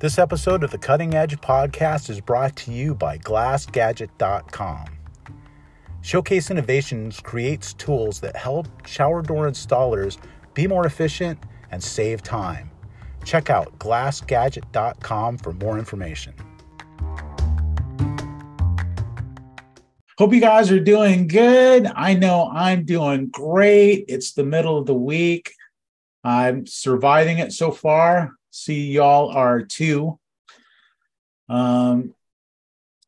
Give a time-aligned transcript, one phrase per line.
[0.00, 4.86] This episode of the Cutting Edge podcast is brought to you by GlassGadget.com.
[6.00, 10.16] Showcase Innovations creates tools that help shower door installers
[10.54, 11.38] be more efficient
[11.70, 12.70] and save time.
[13.26, 16.32] Check out GlassGadget.com for more information.
[20.16, 21.86] Hope you guys are doing good.
[21.94, 24.06] I know I'm doing great.
[24.08, 25.52] It's the middle of the week.
[26.24, 30.18] I'm surviving it so far see y'all are too.
[31.48, 32.14] Um,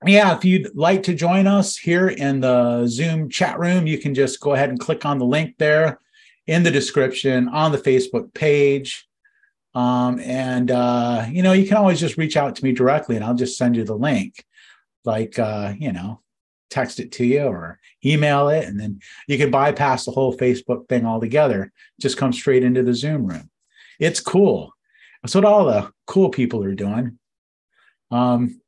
[0.04, 4.14] yeah, if you'd like to join us here in the Zoom chat room, you can
[4.14, 6.00] just go ahead and click on the link there
[6.46, 9.08] in the description on the Facebook page.
[9.74, 13.24] Um, and uh, you know, you can always just reach out to me directly and
[13.24, 14.44] I'll just send you the link.
[15.04, 16.20] Like uh, you know,
[16.70, 20.88] text it to you or email it, and then you can bypass the whole Facebook
[20.88, 21.72] thing altogether.
[22.00, 23.50] Just come straight into the Zoom room.
[23.98, 24.74] It's cool.
[25.22, 27.18] That's what all the cool people are doing.
[28.10, 28.60] Um,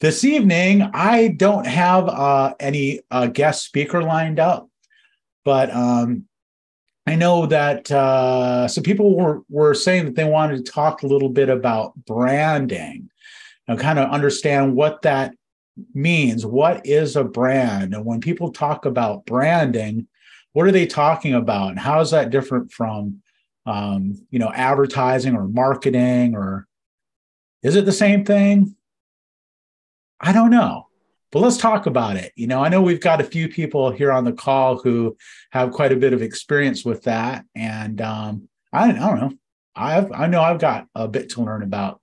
[0.00, 4.68] this evening, I don't have uh, any uh, guest speaker lined up,
[5.44, 6.26] but um,
[7.06, 11.06] I know that uh, some people were, were saying that they wanted to talk a
[11.06, 13.08] little bit about branding
[13.68, 15.34] and kind of understand what that
[15.94, 16.44] means.
[16.44, 17.94] What is a brand?
[17.94, 20.08] And when people talk about branding,
[20.52, 21.70] what are they talking about?
[21.70, 23.22] And how is that different from
[23.66, 26.66] um, you know, advertising or marketing, or
[27.62, 28.76] is it the same thing?
[30.20, 30.88] I don't know.
[31.32, 32.32] But let's talk about it.
[32.36, 35.16] You know, I know we've got a few people here on the call who
[35.50, 39.32] have quite a bit of experience with that, and um, I, I don't know.
[39.74, 42.00] I've I know I've got a bit to learn about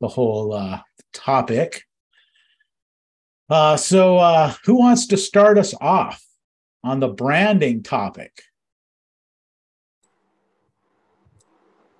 [0.00, 0.80] the whole uh,
[1.14, 1.84] topic.
[3.48, 6.22] Uh, so, uh, who wants to start us off
[6.82, 8.42] on the branding topic?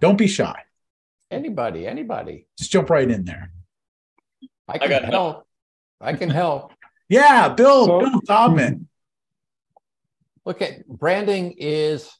[0.04, 0.62] Don't be shy.
[1.30, 2.46] Anybody, anybody.
[2.58, 3.50] Just jump right in there.
[4.68, 5.12] I can I help.
[5.12, 5.46] help.
[5.98, 6.72] I can help.
[7.08, 8.84] yeah, Bill, so, Bill Taubman.
[10.44, 12.12] Look at branding is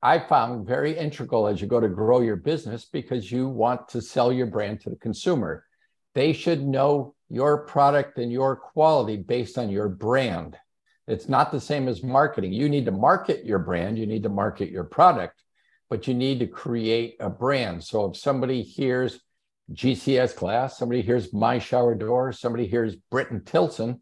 [0.00, 4.00] I found very integral as you go to grow your business because you want to
[4.00, 5.64] sell your brand to the consumer.
[6.14, 10.56] They should know your product and your quality based on your brand.
[11.08, 12.52] It's not the same as marketing.
[12.52, 15.42] You need to market your brand, you need to market your product,
[15.90, 17.82] but you need to create a brand.
[17.82, 19.20] So if somebody hears
[19.72, 24.00] GCS glass, somebody hears my shower door, somebody hears Britton Tilson,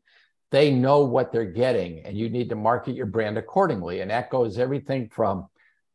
[0.51, 4.01] they know what they're getting, and you need to market your brand accordingly.
[4.01, 5.47] And that goes everything from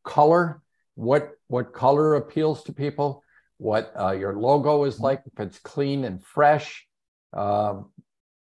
[0.03, 0.61] color,
[0.95, 3.23] what what color appeals to people,
[3.57, 6.87] what uh, your logo is like, if it's clean and fresh,
[7.33, 7.91] um,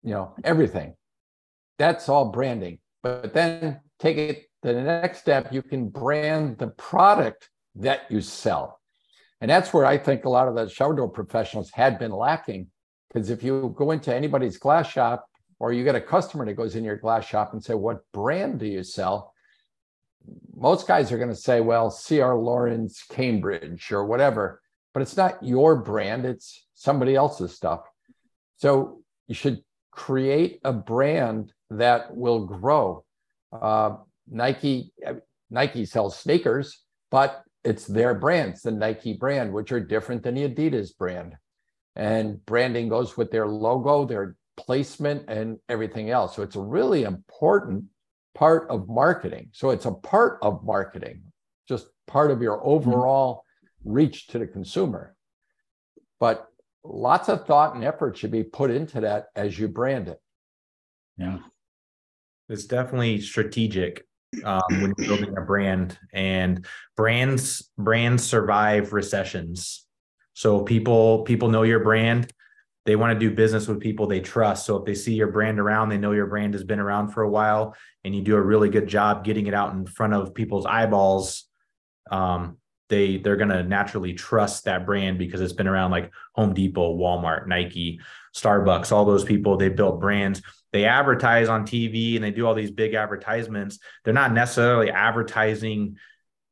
[0.02, 0.96] you know, everything.
[1.78, 2.80] That's all branding.
[3.02, 8.80] But then take it the next step, you can brand the product that you sell.
[9.42, 12.68] And that's where I think a lot of the shower door professionals had been lacking.
[13.10, 15.28] Because if you go into anybody's glass shop
[15.60, 18.60] or you get a customer that goes in your glass shop and say, What brand
[18.60, 19.34] do you sell?
[20.56, 24.62] Most guys are going to say, Well, CR Laurence Cambridge, or whatever.
[24.94, 27.82] But it's not your brand, it's somebody else's stuff.
[28.58, 33.04] So you should create a brand that will grow.
[33.52, 33.98] Uh,
[34.30, 34.92] Nike
[35.50, 40.50] Nike sells sneakers, but it's their brands, the Nike brand, which are different than the
[40.50, 41.36] Adidas brand.
[41.96, 46.36] And branding goes with their logo, their placement, and everything else.
[46.36, 47.86] So it's a really important
[48.34, 49.50] part of marketing.
[49.52, 51.22] So it's a part of marketing,
[51.70, 52.70] just part of your mm-hmm.
[52.70, 53.44] overall
[53.86, 55.16] reach to the consumer.
[56.20, 56.48] But
[56.84, 60.20] lots of thought and effort should be put into that as you brand it.
[61.18, 61.40] Yeah.
[62.50, 64.06] It's definitely strategic
[64.44, 69.86] um, when you're building a brand and brands brands survive recessions.
[70.34, 72.32] So people people know your brand
[72.86, 74.66] they want to do business with people they trust.
[74.66, 77.24] So if they see your brand around they know your brand has been around for
[77.24, 80.34] a while and you do a really good job getting it out in front of
[80.34, 81.46] people's eyeballs
[82.12, 82.58] um,
[82.90, 86.96] they they're going to naturally trust that brand because it's been around like home depot
[86.96, 88.00] walmart nike
[88.34, 90.42] starbucks all those people they built brands.
[90.72, 93.80] They advertise on TV and they do all these big advertisements.
[94.04, 95.98] They're not necessarily advertising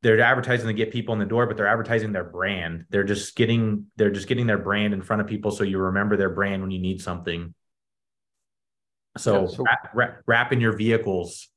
[0.04, 2.86] they're advertising to get people in the door but they're advertising their brand.
[2.90, 6.18] They're just getting they're just getting their brand in front of people so you remember
[6.18, 7.54] their brand when you need something.
[9.18, 11.50] So, wrap, wrap, wrapping your vehicles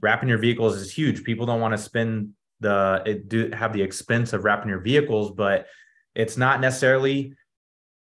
[0.00, 1.24] wrapping your vehicles is huge.
[1.24, 2.30] People don't want to spend
[2.60, 5.66] the it do have the expense of wrapping your vehicles but
[6.16, 7.34] it's not necessarily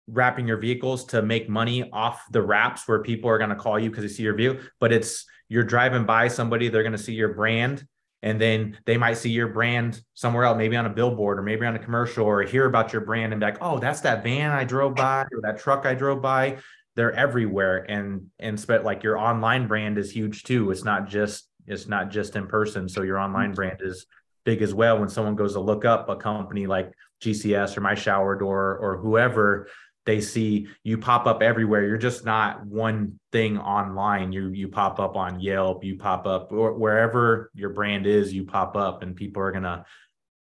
[0.08, 3.80] wrapping your vehicles to make money off the wraps where people are going to call
[3.80, 6.98] you because they see your view but it's you're driving by somebody they're going to
[6.98, 7.86] see your brand
[8.24, 11.66] and then they might see your brand somewhere else, maybe on a billboard or maybe
[11.66, 14.52] on a commercial or hear about your brand and be like, oh, that's that van
[14.52, 16.58] I drove by or that truck I drove by.
[16.96, 17.80] They're everywhere.
[17.90, 20.72] And and spe- like your online brand is huge too.
[20.72, 22.88] It's not just it's not just in person.
[22.88, 23.56] So your online mm-hmm.
[23.56, 24.06] brand is
[24.46, 25.00] big as well.
[25.00, 28.98] When someone goes to look up a company like GCS or my shower door or
[28.98, 29.68] whoever,
[30.06, 31.86] they see you pop up everywhere.
[31.88, 34.32] You're just not one thing online.
[34.32, 38.46] You you pop up on Yelp, you pop up or wherever your brand is, you
[38.46, 39.86] pop up, and people are gonna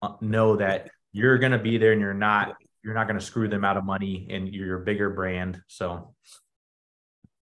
[0.02, 3.64] uh, know that you're gonna be there, and you're not you're not gonna screw them
[3.64, 5.62] out of money, and you're a bigger brand.
[5.68, 6.16] So,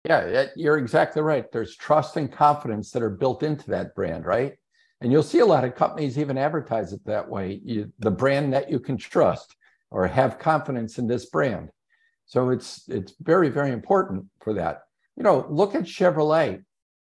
[0.04, 1.50] yeah, you're exactly right.
[1.52, 4.54] There's trust and confidence that are built into that brand, right?
[5.00, 7.60] And you'll see a lot of companies even advertise it that way.
[7.64, 9.56] You, the brand that you can trust
[9.90, 11.70] or have confidence in this brand
[12.30, 14.82] so it's it's very very important for that.
[15.16, 16.62] You know, look at Chevrolet.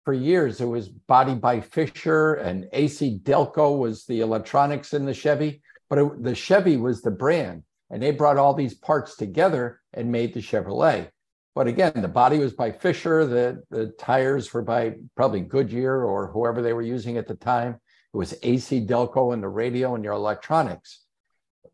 [0.05, 5.15] For years, it was body by Fisher, and AC Delco was the electronics in the
[5.15, 9.81] Chevy, but it, the Chevy was the brand, and they brought all these parts together
[9.95, 11.09] and made the Chevrolet.
[11.55, 16.27] But again, the body was by Fisher, the, the tires were by probably Goodyear or
[16.27, 17.79] whoever they were using at the time.
[18.13, 21.05] It was AC Delco and the radio and your electronics.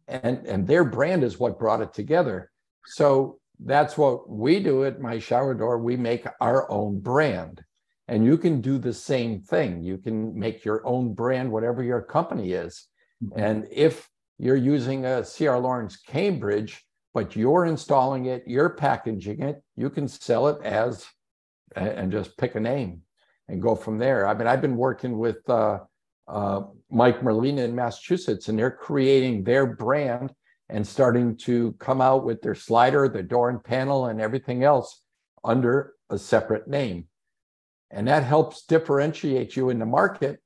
[0.06, 2.49] And, and their brand is what brought it together.
[2.86, 5.78] So that's what we do at my shower door.
[5.78, 7.62] We make our own brand.
[8.08, 9.82] And you can do the same thing.
[9.82, 12.88] You can make your own brand, whatever your company is.
[13.22, 13.40] Mm-hmm.
[13.40, 16.84] And if you're using a CR Laurence Cambridge,
[17.14, 21.06] but you're installing it, you're packaging it, you can sell it as
[21.76, 23.02] and just pick a name
[23.48, 24.26] and go from there.
[24.26, 25.80] I mean, I've been working with uh,
[26.26, 30.32] uh, Mike Merlina in Massachusetts, and they're creating their brand
[30.70, 35.02] and starting to come out with their slider, the door and panel, and everything else
[35.44, 37.06] under a separate name.
[37.90, 40.38] And that helps differentiate you in the market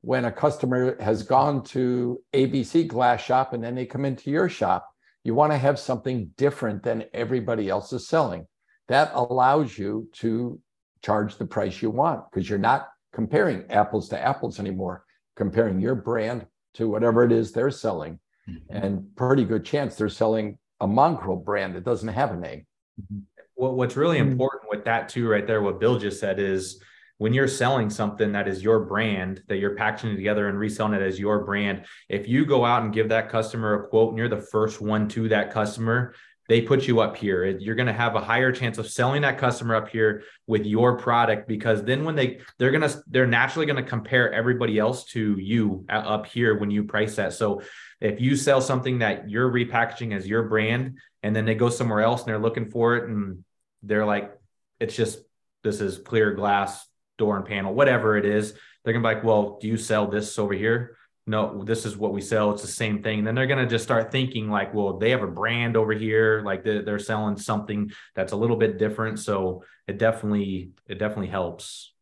[0.00, 4.48] when a customer has gone to ABC Glass Shop and then they come into your
[4.48, 4.88] shop.
[5.24, 8.46] You want to have something different than everybody else is selling.
[8.88, 10.60] That allows you to
[11.04, 15.04] charge the price you want because you're not comparing apples to apples anymore,
[15.36, 18.76] comparing your brand to whatever it is they're selling mm-hmm.
[18.76, 22.66] and pretty good chance they're selling a mongrel brand that doesn't have a name.
[23.00, 23.18] Mm-hmm.
[23.54, 24.32] What's really mm-hmm.
[24.32, 26.80] important with that too, right there, what Bill just said is
[27.18, 31.02] when you're selling something that is your brand, that you're packaging together and reselling it
[31.02, 34.28] as your brand, if you go out and give that customer a quote and you're
[34.28, 36.14] the first one to that customer,
[36.48, 37.44] they put you up here.
[37.44, 40.96] You're going to have a higher chance of selling that customer up here with your
[40.96, 45.04] product because then when they they're going to they're naturally going to compare everybody else
[45.06, 47.34] to you up here when you price that.
[47.34, 47.62] So
[48.00, 52.00] if you sell something that you're repackaging as your brand and then they go somewhere
[52.00, 53.44] else and they're looking for it and
[53.82, 54.32] they're like
[54.80, 55.18] it's just
[55.62, 56.86] this is clear glass
[57.18, 58.52] door and panel whatever it is
[58.84, 60.96] they're going to be like well do you sell this over here
[61.28, 63.66] no this is what we sell it's the same thing and then they're going to
[63.66, 67.36] just start thinking like well they have a brand over here like they're, they're selling
[67.36, 71.92] something that's a little bit different so it definitely it definitely helps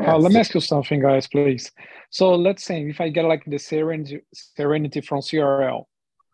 [0.00, 1.70] uh, let me ask you something, guys, please.
[2.10, 5.84] So let's say if I get like the Serenity, Serenity from CRL,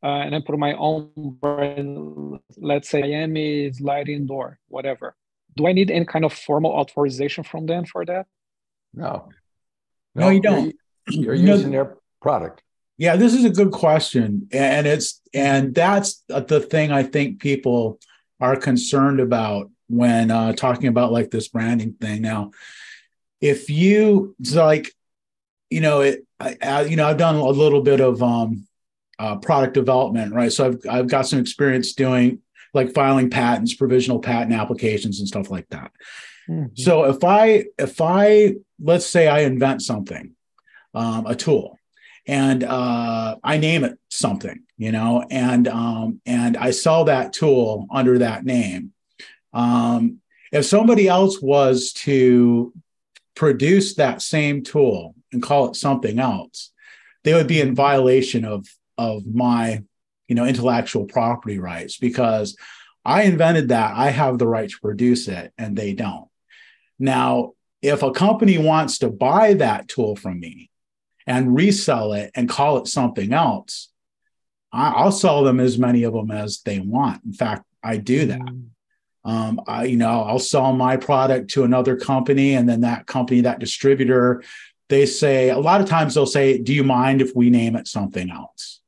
[0.03, 1.11] uh, and I put my own
[1.41, 5.17] brand, let's say Miami sliding door, whatever.
[5.57, 8.27] Do I need any kind of formal authorization from them for that?
[8.95, 9.29] No.
[10.15, 10.75] No, no you don't.
[11.11, 12.63] You're, using their product.
[12.97, 18.01] Yeah, this is a good question, and it's and that's the thing I think people
[18.41, 22.23] are concerned about when uh, talking about like this branding thing.
[22.23, 22.51] Now,
[23.41, 24.93] if you like,
[25.71, 28.67] you know, it, I, I, you know, I've done a little bit of um,
[29.19, 30.53] uh, product development, right?
[30.53, 32.41] So I've I've got some experience doing
[32.75, 35.93] like filing patents, provisional patent applications, and stuff like that.
[36.49, 36.75] Mm-hmm.
[36.75, 40.35] So if I if I let's say I invent something,
[40.99, 41.79] um, a tool,
[42.27, 47.87] and uh, I name it something, you know, and um, and I sell that tool
[47.91, 48.93] under that name.
[49.53, 50.19] Um,
[50.51, 52.73] if somebody else was to
[53.37, 56.73] produce that same tool and call it something else,
[57.23, 59.85] they would be in violation of of my
[60.27, 62.57] you know intellectual property rights because
[63.05, 63.95] I invented that.
[63.95, 66.29] I have the right to produce it and they don't.
[66.99, 67.53] Now,
[67.83, 70.68] if a company wants to buy that tool from me
[71.29, 73.91] and resell it and call it something else,
[74.73, 77.23] I'll sell them as many of them as they want.
[77.25, 78.41] In fact, I do that.
[78.41, 78.65] Mm.
[79.25, 83.43] Um, I, you know, I'll sell my product to another company, and then that company,
[83.43, 84.43] that distributor,
[84.89, 87.87] they say a lot of times they'll say, "Do you mind if we name it
[87.87, 88.81] something else?"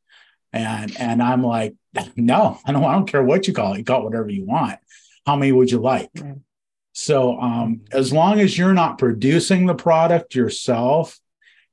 [0.53, 1.75] And and I'm like,
[2.17, 2.85] "No, I don't.
[2.85, 3.79] I don't care what you call it.
[3.79, 4.79] You call it whatever you want.
[5.27, 6.37] How many would you like?" Right.
[6.93, 11.20] So um, as long as you're not producing the product yourself,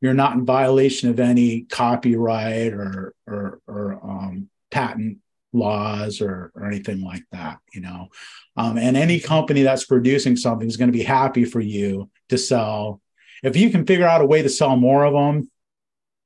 [0.01, 5.20] you're not in violation of any copyright or or, or um, patent
[5.54, 8.10] laws or, or anything like that you know?
[8.56, 12.38] Um, and any company that's producing something is going to be happy for you to
[12.38, 13.01] sell.
[13.44, 15.50] If you can figure out a way to sell more of them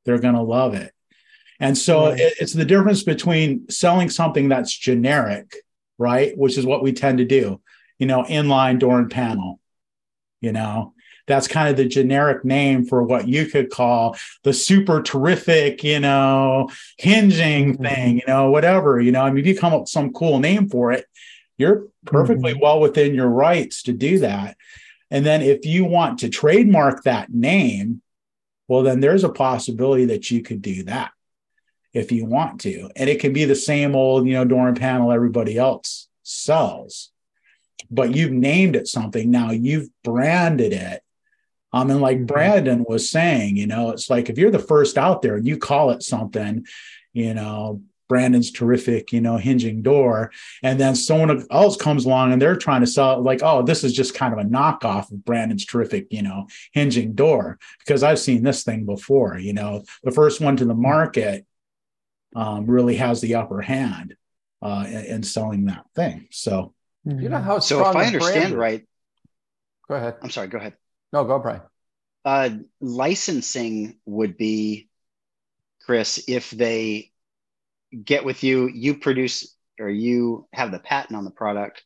[0.04, 0.92] they're going to love it.
[1.60, 2.20] And so right.
[2.20, 5.54] it, it's the difference between selling something that's generic
[6.02, 7.62] right which is what we tend to do
[8.00, 9.60] you know inline door and panel
[10.42, 10.94] you know
[11.32, 16.00] that's kind of the generic name for what you could call the super terrific, you
[16.00, 17.84] know, hinging mm-hmm.
[17.84, 19.22] thing, you know, whatever, you know.
[19.22, 21.06] I mean, if you come up with some cool name for it,
[21.58, 22.62] you're perfectly mm-hmm.
[22.62, 24.58] well within your rights to do that.
[25.10, 28.02] And then if you want to trademark that name,
[28.68, 31.12] well, then there's a possibility that you could do that
[31.94, 32.90] if you want to.
[32.96, 37.12] And it can be the same old, you know, door panel everybody else sells,
[37.90, 39.30] but you've named it something.
[39.30, 41.04] Now you've branded it
[41.74, 42.26] um, and like mm-hmm.
[42.26, 45.58] Brandon was saying, you know, it's like if you're the first out there and you
[45.58, 46.66] call it something,
[47.14, 50.32] you know, Brandon's terrific, you know, hinging door.
[50.64, 53.86] And then someone else comes along and they're trying to sell it like, oh, this
[53.86, 57.58] is just kind of a knockoff of Brandon's terrific, you know, hinging door.
[57.80, 61.46] Because I've seen this thing before, you know, the first one to the market
[62.36, 64.18] um, really has the upper hand
[64.62, 66.28] uh, in, in selling that thing.
[66.32, 66.74] So,
[67.06, 68.86] you know how so if I understand right,
[69.88, 70.18] go ahead.
[70.22, 70.74] I'm sorry, go ahead.
[71.14, 71.62] No, go, Brian.
[72.24, 72.50] Uh,
[72.80, 74.90] licensing would be,
[75.86, 77.12] Chris, if they
[78.04, 81.84] get with you, you produce or you have the patent on the product,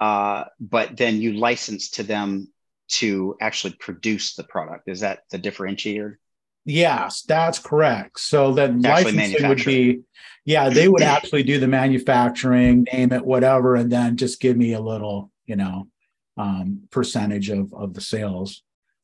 [0.00, 2.48] uh, but then you license to them
[2.88, 4.88] to actually produce the product.
[4.88, 6.16] Is that the differentiator?
[6.64, 8.20] Yes, that's correct.
[8.20, 10.00] So then licensing would be,
[10.44, 14.72] yeah, they would actually do the manufacturing, name it, whatever, and then just give me
[14.72, 15.88] a little, you know,
[16.36, 18.62] um, percentage of of the sales.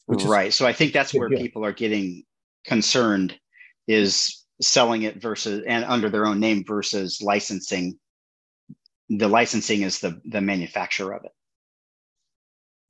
[0.09, 0.53] right.
[0.53, 2.25] so I think that's where people are getting
[2.65, 3.39] concerned
[3.87, 7.99] is selling it versus and under their own name versus licensing.
[9.09, 11.33] The licensing is the the manufacturer of it.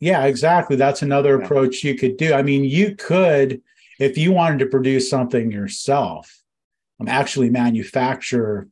[0.01, 0.77] Yeah, exactly.
[0.77, 1.45] That's another yeah.
[1.45, 2.33] approach you could do.
[2.33, 3.61] I mean, you could,
[3.99, 6.41] if you wanted to produce something yourself,
[7.01, 8.69] um, actually manufacture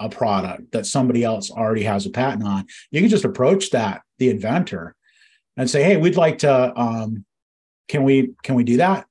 [0.00, 4.02] a product that somebody else already has a patent on, you can just approach that
[4.18, 4.94] the inventor
[5.56, 6.72] and say, "Hey, we'd like to.
[6.78, 7.24] Um,
[7.88, 9.06] can we can we do that?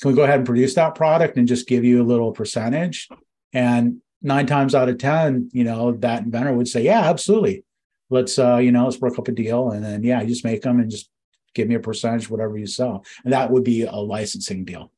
[0.00, 3.08] Can we go ahead and produce that product and just give you a little percentage?"
[3.52, 7.64] And nine times out of ten, you know, that inventor would say, "Yeah, absolutely.
[8.10, 10.62] Let's uh, you know, let's work up a deal, and then yeah, you just make
[10.62, 11.10] them and just
[11.54, 14.92] give me a percentage, whatever you sell." And that would be a licensing deal.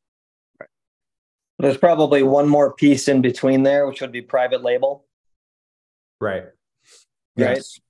[1.61, 5.05] There's probably one more piece in between there, which would be private label.
[6.21, 6.43] Right.
[6.43, 6.53] Right.
[7.37, 7.81] Yes.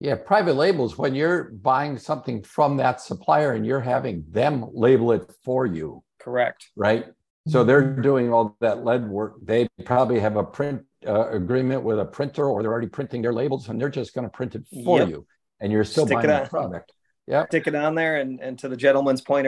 [0.00, 5.10] Yeah, private labels, when you're buying something from that supplier and you're having them label
[5.12, 6.04] it for you.
[6.20, 6.68] Correct.
[6.76, 7.06] Right.
[7.48, 9.36] So they're doing all that lead work.
[9.42, 13.32] They probably have a print uh, agreement with a printer or they're already printing their
[13.32, 15.08] labels and they're just going to print it for yep.
[15.08, 15.26] you.
[15.60, 16.92] And you're still Stick buying the product.
[17.26, 17.46] Yeah.
[17.46, 18.18] Stick it on there.
[18.18, 19.46] And, and to the gentleman's point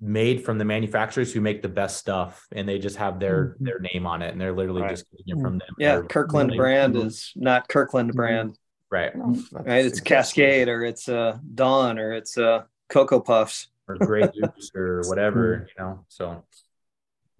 [0.00, 3.64] made from the manufacturers who make the best stuff, and they just have their mm-hmm.
[3.64, 4.90] their name on it, and they're literally right.
[4.90, 5.68] just getting it from them.
[5.78, 8.16] Yeah, they're Kirkland really, brand is not Kirkland mm-hmm.
[8.16, 8.58] brand.
[8.90, 9.12] Right.
[9.14, 9.86] right.
[9.86, 15.00] It's Cascade or it's uh Dawn or it's uh Cocoa Puffs or Grey Goose or
[15.06, 16.04] whatever, you know.
[16.08, 16.44] So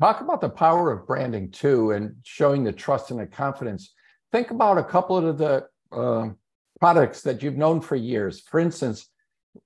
[0.03, 3.95] talk about the power of branding too and showing the trust and the confidence
[4.33, 6.29] think about a couple of the uh,
[6.81, 8.41] products that you've known for years.
[8.41, 9.09] For instance,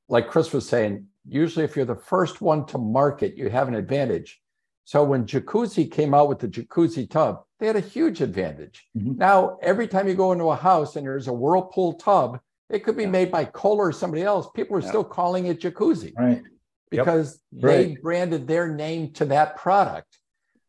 [0.09, 3.75] like Chris was saying, usually if you're the first one to market, you have an
[3.75, 4.43] advantage.
[4.85, 8.85] So when Jacuzzi came out with the jacuzzi tub, they had a huge advantage.
[8.97, 9.17] Mm-hmm.
[9.17, 12.97] Now, every time you go into a house and there's a Whirlpool tub, it could
[12.97, 13.11] be yeah.
[13.11, 14.49] made by Kohler or somebody else.
[14.55, 14.89] People are yeah.
[14.89, 16.13] still calling it jacuzzi.
[16.19, 16.43] Right.
[16.91, 17.63] Because yep.
[17.63, 18.03] they right.
[18.03, 20.19] branded their name to that product.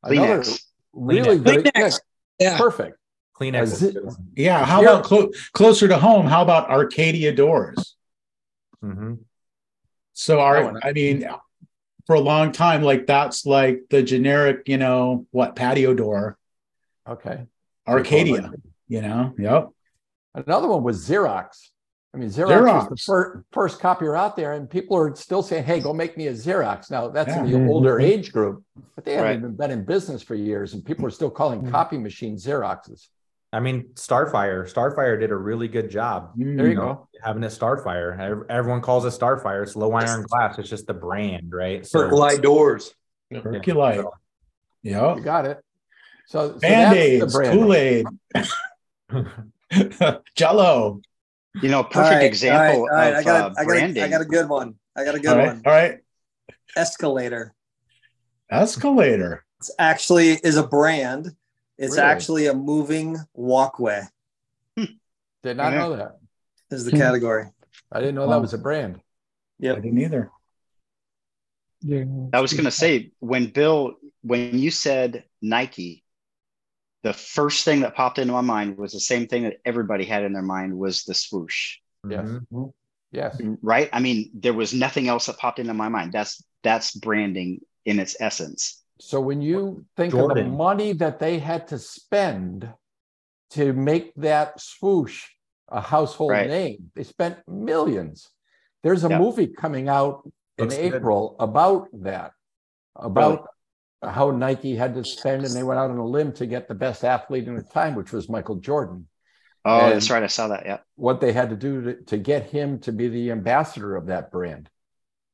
[0.07, 0.61] Another Kleenex.
[0.93, 1.73] really Kleenex.
[1.73, 2.01] good.
[2.39, 2.57] Yeah.
[2.57, 2.97] Perfect.
[3.39, 4.15] Kleenex.
[4.35, 4.65] Yeah.
[4.65, 4.89] How yeah.
[4.89, 6.25] about clo- closer to home?
[6.25, 7.95] How about Arcadia doors?
[8.83, 9.15] Mm-hmm.
[10.13, 11.27] So, our, I mean,
[12.07, 16.37] for a long time, like that's like the generic, you know, what patio door.
[17.07, 17.45] Okay.
[17.87, 18.51] Arcadia,
[18.87, 19.69] you know, yep.
[20.33, 21.69] Another one was Xerox.
[22.17, 22.89] I mean, Xerox, Xerox.
[22.89, 26.17] was the first, first copier out there, and people are still saying, "Hey, go make
[26.17, 27.43] me a Xerox." Now that's yeah.
[27.43, 28.05] in the older mm-hmm.
[28.05, 28.63] age group,
[28.95, 29.37] but they haven't right.
[29.37, 31.71] even been in business for years, and people are still calling mm-hmm.
[31.71, 33.09] copy machines Xeroxes.
[33.53, 34.71] I mean, Starphire.
[34.71, 36.31] Starphire did a really good job.
[36.35, 37.07] There you know, go.
[37.23, 38.45] Having a Starphire.
[38.49, 39.61] Everyone calls it Starphire.
[39.61, 40.57] It's low iron glass.
[40.57, 41.85] It's just the brand, right?
[41.85, 42.93] So, Percolite doors.
[43.31, 44.03] Percolite.
[44.81, 45.15] Yeah.
[45.15, 45.59] You got it.
[46.27, 47.59] So, so Band that's aids, the brand.
[47.59, 48.05] Kool Aid,
[50.35, 51.01] Jello.
[51.61, 53.13] You know, perfect All right, example all right, all right.
[53.13, 54.03] of I got, uh, a, I, got branding.
[54.03, 54.75] a, I got a good one.
[54.95, 55.47] I got a good All right.
[55.47, 55.63] one.
[55.65, 55.99] All right.
[56.75, 57.53] Escalator.
[58.49, 59.45] Escalator.
[59.59, 61.35] It's actually is a brand.
[61.77, 62.01] It's Really?
[62.01, 64.03] actually a moving walkway.
[64.75, 65.79] Did not Yeah.
[65.79, 66.17] know that.
[66.71, 66.97] Is the Hmm.
[66.97, 67.45] category.
[67.91, 68.33] I didn't know Wow.
[68.33, 68.99] that was a brand.
[69.59, 70.31] Yeah, I didn't either.
[71.81, 72.05] Yeah.
[72.33, 76.03] I was going to say when Bill, when you said Nike,
[77.03, 80.23] the first thing that popped into my mind was the same thing that everybody had
[80.23, 81.77] in their mind was the swoosh,
[82.07, 82.27] Yes.
[82.51, 82.73] Mhm.
[83.11, 83.39] Yes.
[83.61, 83.89] right?
[83.93, 86.11] I mean, there was nothing else that popped into my mind.
[86.11, 88.83] That's that's branding in its essence.
[88.99, 92.67] So when you think of the money that they had to spend
[93.51, 95.23] to make that swoosh
[95.69, 96.47] a household Right.
[96.47, 98.27] name, they spent millions.
[98.83, 99.19] There's a Yeah.
[99.19, 100.23] movie coming out
[100.57, 100.95] in Looks good.
[100.95, 102.31] April about that,
[102.95, 103.47] about
[104.03, 106.75] how Nike had to spend, and they went out on a limb to get the
[106.75, 109.07] best athlete in the time, which was Michael Jordan.
[109.65, 110.23] Oh, And- that's right.
[110.23, 110.65] I saw that.
[110.65, 110.77] Yeah.
[110.95, 114.31] What they had to do to, to get him to be the ambassador of that
[114.31, 114.69] brand.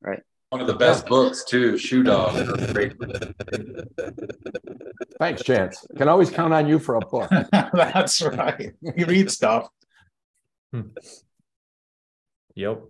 [0.00, 0.22] Right.
[0.50, 2.34] One of the best books too, Shoe Dog.
[5.18, 5.84] Thanks, Chance.
[5.96, 7.30] Can always count on you for a book.
[7.52, 8.72] That's right.
[8.80, 9.68] You read stuff.
[10.72, 10.82] Hmm.
[12.54, 12.82] Yep.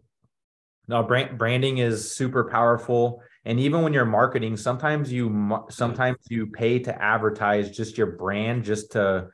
[0.88, 3.22] No, brand, branding is super powerful.
[3.44, 5.70] And even when you're marketing, sometimes you mm-hmm.
[5.70, 9.28] sometimes you pay to advertise just your brand just to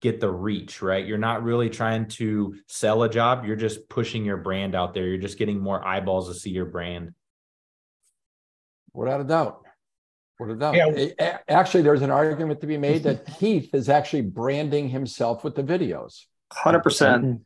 [0.00, 1.06] get the reach, right?
[1.06, 3.44] You're not really trying to sell a job.
[3.44, 5.06] You're just pushing your brand out there.
[5.06, 7.14] You're just getting more eyeballs to see your brand.
[8.92, 9.62] Without a doubt.
[10.40, 10.74] Without a doubt.
[10.74, 10.86] Yeah.
[10.86, 15.44] A- a- Actually, there's an argument to be made that Keith is actually branding himself
[15.44, 17.24] with the videos, Hundred percent.
[17.24, 17.36] Mm-hmm.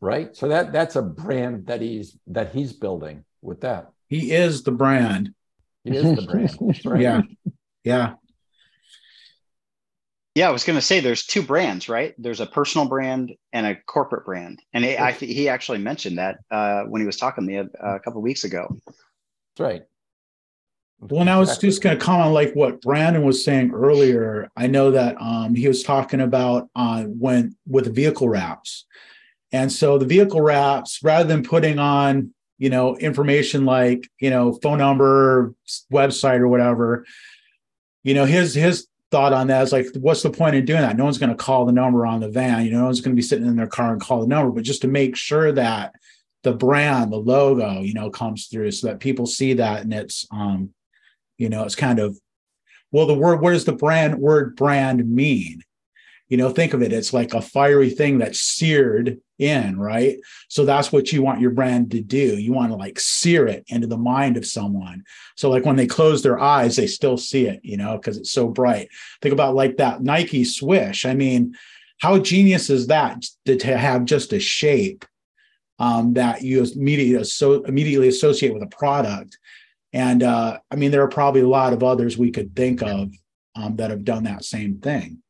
[0.00, 0.34] right?
[0.34, 3.92] So that that's a brand that he's that he's building with that.
[4.08, 5.32] He is the brand.
[5.84, 6.56] He is the brand.
[6.60, 7.00] That's right.
[7.00, 7.22] Yeah.
[7.84, 8.14] Yeah.
[10.36, 12.14] Yeah, I was going to say there's two brands, right?
[12.16, 16.38] There's a personal brand and a corporate brand, and he, I, he actually mentioned that
[16.52, 18.68] uh, when he was talking to me a, a couple of weeks ago.
[18.86, 18.96] That's
[19.58, 19.82] right.
[21.00, 24.48] Well, and I was just going to comment like what Brandon was saying earlier.
[24.56, 28.84] I know that um, he was talking about uh, when with vehicle wraps,
[29.50, 34.52] and so the vehicle wraps, rather than putting on you know information like you know
[34.62, 35.52] phone number,
[35.92, 37.04] website, or whatever,
[38.04, 40.96] you know his his thought on that is like, what's the point in doing that?
[40.96, 42.64] No one's going to call the number on the van.
[42.64, 44.52] You know, no one's going to be sitting in their car and call the number,
[44.52, 45.96] but just to make sure that
[46.44, 50.26] the brand, the logo, you know, comes through so that people see that and it's
[50.30, 50.72] um
[51.40, 52.16] you know it's kind of
[52.92, 55.62] well the word what does the brand word brand mean
[56.28, 60.18] you know think of it it's like a fiery thing that's seared in right?
[60.48, 62.38] So that's what you want your brand to do.
[62.38, 65.04] You want to like sear it into the mind of someone.
[65.36, 68.32] So like when they close their eyes they still see it you know because it's
[68.32, 68.88] so bright.
[69.22, 71.04] Think about like that nike swish.
[71.04, 71.54] I mean
[72.00, 75.04] how genius is that to, have just a shape
[75.78, 79.38] um, that you immediately so immediately associate with a product?
[79.92, 83.12] And uh, I mean, there are probably a lot of others we could think of
[83.54, 85.22] um, that have done that same thing.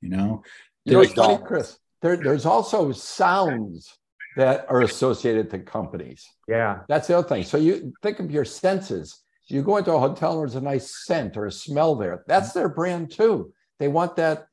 [0.00, 0.42] You know,
[0.84, 1.78] You know, it's funny, Chris.
[2.04, 3.96] There, there's also sounds
[4.36, 6.28] that are associated to companies.
[6.46, 6.80] Yeah.
[6.86, 7.44] That's the other thing.
[7.44, 9.22] So you think of your senses.
[9.46, 12.22] You go into a hotel and there's a nice scent or a smell there.
[12.26, 13.54] That's their brand too.
[13.78, 14.48] They want that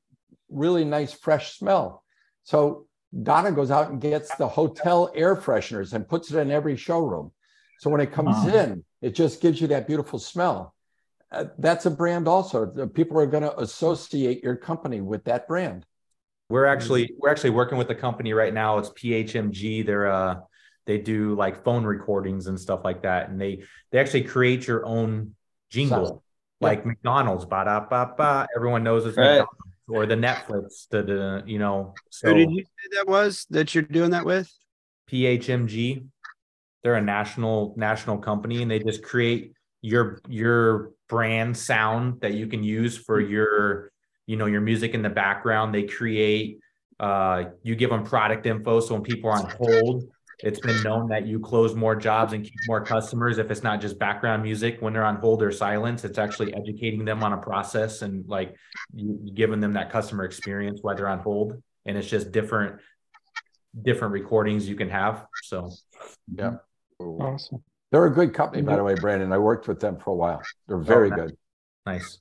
[0.50, 2.06] really nice fresh smell.
[2.46, 2.88] So
[3.22, 7.34] Donna goes out and gets the hotel air fresheners and puts it in every showroom.
[7.80, 8.56] So when it comes Wow.
[8.56, 10.74] in, it just gives you that beautiful smell.
[11.30, 12.66] Uh, that's a brand also.
[12.66, 15.86] The people are going to associate your company with that brand.
[16.52, 18.78] We're actually we're actually working with a company right now.
[18.78, 19.86] It's PHMG.
[19.86, 20.36] They're uh
[20.86, 24.86] they do like phone recordings and stuff like that, and they they actually create your
[24.86, 25.36] own
[25.70, 26.20] jingle, Sound.
[26.60, 27.46] like McDonald's.
[27.46, 28.48] Ba da ba ba.
[28.56, 29.40] Everyone knows it's Right.
[29.40, 30.90] McDonald's or the Netflix.
[30.90, 34.26] The, the you know so Who did you say that was that you're doing that
[34.26, 34.52] with?
[35.10, 36.06] PHMG.
[36.84, 42.48] They're a national national company, and they just create your your brand sound that you
[42.48, 43.92] can use for your
[44.32, 45.76] you know your music in the background.
[45.76, 46.60] They create.
[46.98, 50.04] Uh, you give them product info, so when people are on hold,
[50.39, 53.82] it's been known that you close more jobs and keep more customers if it's not
[53.82, 56.06] just background music when they're on hold or silence.
[56.06, 58.56] It's actually educating them on a process and like
[58.94, 62.80] you, you giving them that customer experience while they're on hold, and it's just different
[63.82, 65.26] different recordings you can have.
[65.44, 65.72] So
[66.34, 66.58] Yeah.
[67.00, 67.63] Awesome.
[67.91, 69.34] They're a good company, by the way, Brandon.
[69.34, 70.41] I worked with them for a while.
[70.67, 71.20] They're very nice.
[71.20, 71.38] good.
[71.86, 72.20] nice.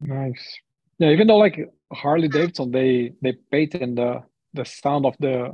[0.00, 0.60] Nice.
[0.98, 1.58] Yeah, even though like
[1.92, 4.22] Harley Davidson, they they patent the
[4.54, 5.52] the sound of the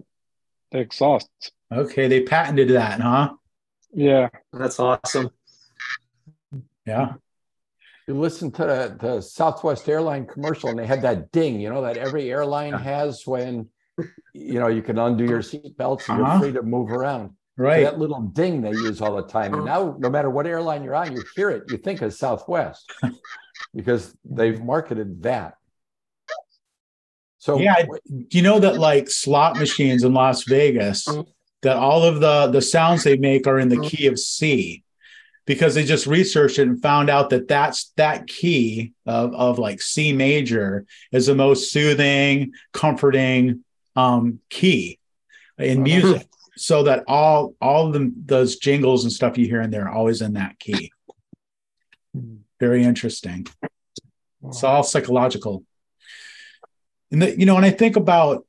[0.70, 1.28] the exhaust.
[1.72, 3.34] Okay, they patented that, huh?
[3.94, 5.30] Yeah, That's awesome.
[6.86, 7.14] Yeah.
[8.08, 11.82] You listen to the, the Southwest airline commercial and they had that ding, you know,
[11.82, 13.68] that every airline has when,
[14.34, 16.32] you know, you can undo your seatbelts and Uh-huh.
[16.32, 17.30] you're free to move around.
[17.56, 17.84] Right.
[17.84, 19.54] That little ding they use all the time.
[19.54, 22.90] And now, no matter what airline you're on, you hear it, you think of Southwest
[23.74, 25.56] because they've marketed that.
[27.38, 27.86] So, Yeah, I-
[28.30, 31.06] you know that like slot machines in Las Vegas,
[31.62, 34.82] that all of the the sounds they make are in the key of C,
[35.44, 39.80] because they just researched it and found out that that's that key of of like
[39.82, 43.64] C major is the most soothing, comforting
[43.96, 44.98] um, key
[45.58, 49.70] in music, so that all all of them those jingles and stuff you hear in
[49.70, 50.92] there are always in that key.
[52.62, 53.44] Very interesting.
[54.46, 55.64] It's all psychological.
[57.10, 58.46] And the, you know, when I think about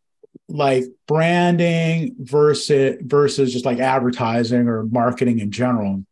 [0.47, 6.06] like branding versus versus just like advertising or marketing in general,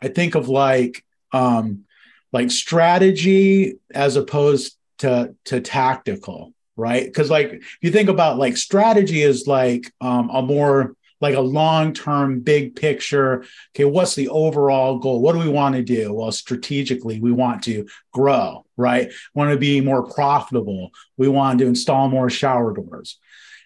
[0.00, 1.86] I think of like um
[2.32, 7.04] like strategy as opposed to to tactical, right?
[7.04, 11.40] Because like if you think about like strategy is like um a more like a
[11.40, 15.20] long-term big picture okay what's the overall goal?
[15.20, 16.12] What do we want to do?
[16.12, 19.12] Well strategically we want to grow right?
[19.34, 20.92] Want to be more profitable.
[21.18, 23.18] We want to install more shower doors.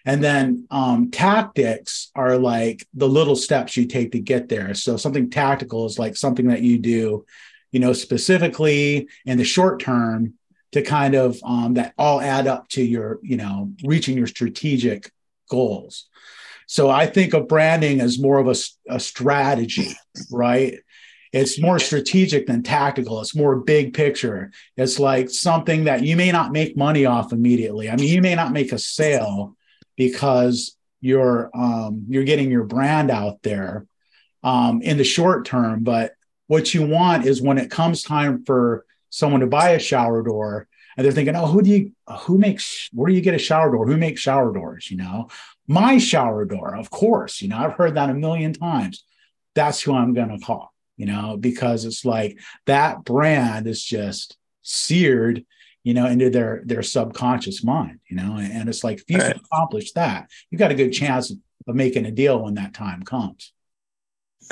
[0.03, 4.73] And then um, tactics are like the little steps you take to get there.
[4.73, 7.25] So something tactical is like something that you do
[7.75, 10.35] you know specifically in the short term
[10.71, 15.11] to kind of um, that all add up to your you know reaching your strategic
[15.49, 16.07] goals
[16.67, 18.55] so I think of branding as more of a,
[18.93, 19.93] a strategy,
[20.31, 20.75] right?
[21.31, 23.19] It's more strategic than tactical.
[23.19, 24.51] It's more big picture.
[24.77, 27.89] It's like something that you may not make money off immediately.
[27.89, 29.57] I mean, you may not make a sale
[29.97, 33.85] because you're um, you're getting your brand out there
[34.43, 35.83] um, in the short term.
[35.83, 36.13] But
[36.47, 40.67] what you want is when it comes time for someone to buy a shower door,
[40.95, 41.91] and they're thinking, "Oh, who do you?
[42.21, 42.89] Who makes?
[42.93, 43.85] Where do you get a shower door?
[43.85, 44.89] Who makes shower doors?
[44.89, 45.27] You know,
[45.67, 47.41] my shower door, of course.
[47.41, 49.03] You know, I've heard that a million times.
[49.55, 50.73] That's who I'm going to call.
[50.97, 55.45] You know, because it's like that brand is just seared,
[55.83, 57.99] you know, into their their subconscious mind.
[58.09, 60.91] You know, and, and it's like if you can accomplish that, you got a good
[60.91, 63.51] chance of making a deal when that time comes.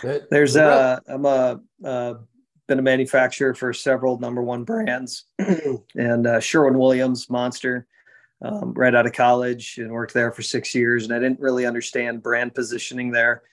[0.02, 2.13] the- There's a I'm a uh,
[2.67, 5.26] been a manufacturer for several number one brands,
[5.95, 7.88] and uh, Sherwin Williams, Monster,
[8.44, 11.06] um, right out of college, and worked there for six years.
[11.06, 13.44] And I didn't really understand brand positioning there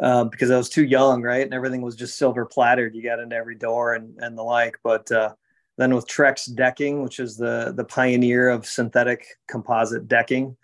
[0.00, 1.44] uh, because I was too young, right?
[1.44, 2.94] And everything was just silver plattered.
[2.94, 4.78] You got into every door and and the like.
[4.82, 5.34] But uh,
[5.76, 10.56] then with Trex Decking, which is the the pioneer of synthetic composite decking,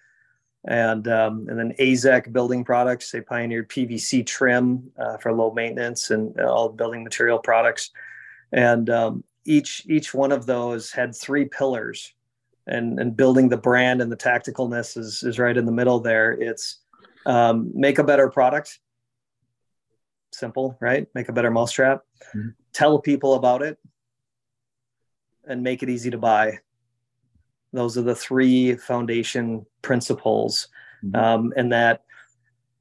[0.64, 3.10] and um, and then AZEK Building Products.
[3.10, 7.90] They pioneered PVC trim uh, for low maintenance and all building material products.
[8.52, 12.12] And um, each each one of those had three pillars,
[12.70, 16.32] and and building the brand and the tacticalness is is right in the middle there.
[16.32, 16.80] It's
[17.26, 18.78] um, make a better product.
[20.32, 21.06] Simple, right?
[21.14, 22.04] Make a better mousetrap.
[22.34, 22.54] Mhm.
[22.72, 23.78] Tell people about it,
[25.44, 26.60] and make it easy to buy
[27.72, 30.68] those are the three foundation principles
[31.04, 31.16] Mhm.
[31.16, 32.02] um, and that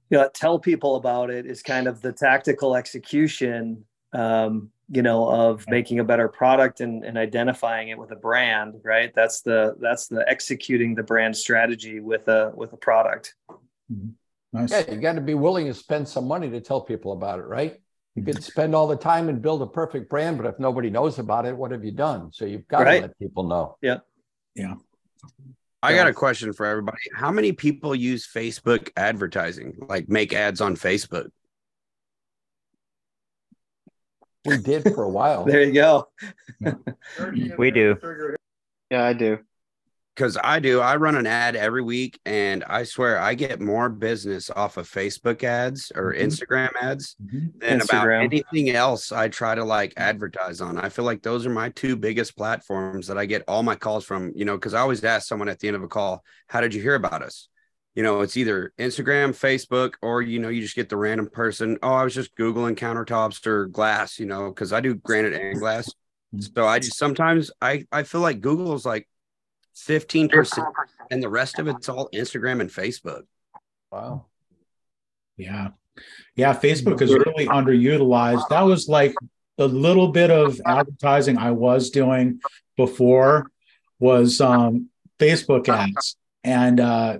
[0.10, 5.30] you know tell people about it is kind of the tactical execution um, you know
[5.30, 9.76] of making a better product and, and identifying it with a brand right that's the
[9.80, 13.36] that's the executing the brand strategy with a with a product
[13.92, 14.10] mm-hmm.
[14.52, 14.72] Nice.
[14.72, 17.44] Yeah, you got to be willing to spend some money to tell people about it,
[17.44, 17.80] right?
[18.16, 18.42] You could mm-hmm.
[18.42, 21.56] spend all the time and build a perfect brand, but if nobody knows about it,
[21.56, 22.32] what have you done?
[22.34, 22.96] So you've got Right.
[22.96, 23.78] to let people know.
[23.84, 24.00] Yeah
[24.60, 24.76] yeah
[25.82, 26.98] I got a question for everybody.
[27.14, 31.30] How many people use Facebook advertising, like make ads on Facebook?
[34.50, 35.46] We did for a while.
[35.46, 36.08] there you go
[37.58, 37.98] We do.
[38.92, 39.40] Yeah, I do.
[40.16, 40.82] Because I do.
[40.82, 44.90] I run an ad every week, and I swear I get more business off of
[44.90, 46.22] Facebook ads or Mhm.
[46.24, 47.58] Instagram ads Mhm.
[47.62, 50.78] than about anything else I try to like advertise on.
[50.78, 54.04] I feel like those are my two biggest platforms that I get all my calls
[54.04, 56.60] from, you know, because I always ask someone at the end of a call, How
[56.60, 57.48] did you hear about us?
[57.96, 61.78] You know, it's either Instagram, Facebook, or, you know, you just get the random person.
[61.82, 65.60] Oh, I was just Googling countertops or glass, you know, because I do granite and
[65.60, 65.92] glass.
[66.40, 69.08] So I just sometimes I, I feel like Google is like
[69.88, 70.64] 15%
[71.10, 73.24] and the rest of it's all Instagram and Facebook.
[73.92, 74.28] Wow.
[75.36, 75.70] Yeah.
[76.36, 76.54] Yeah.
[76.54, 78.48] Facebook is really underutilized.
[78.50, 79.16] That was like
[79.58, 82.40] the little bit of advertising I was doing
[82.78, 83.52] before
[84.00, 87.18] was um, Facebook ads, and uh,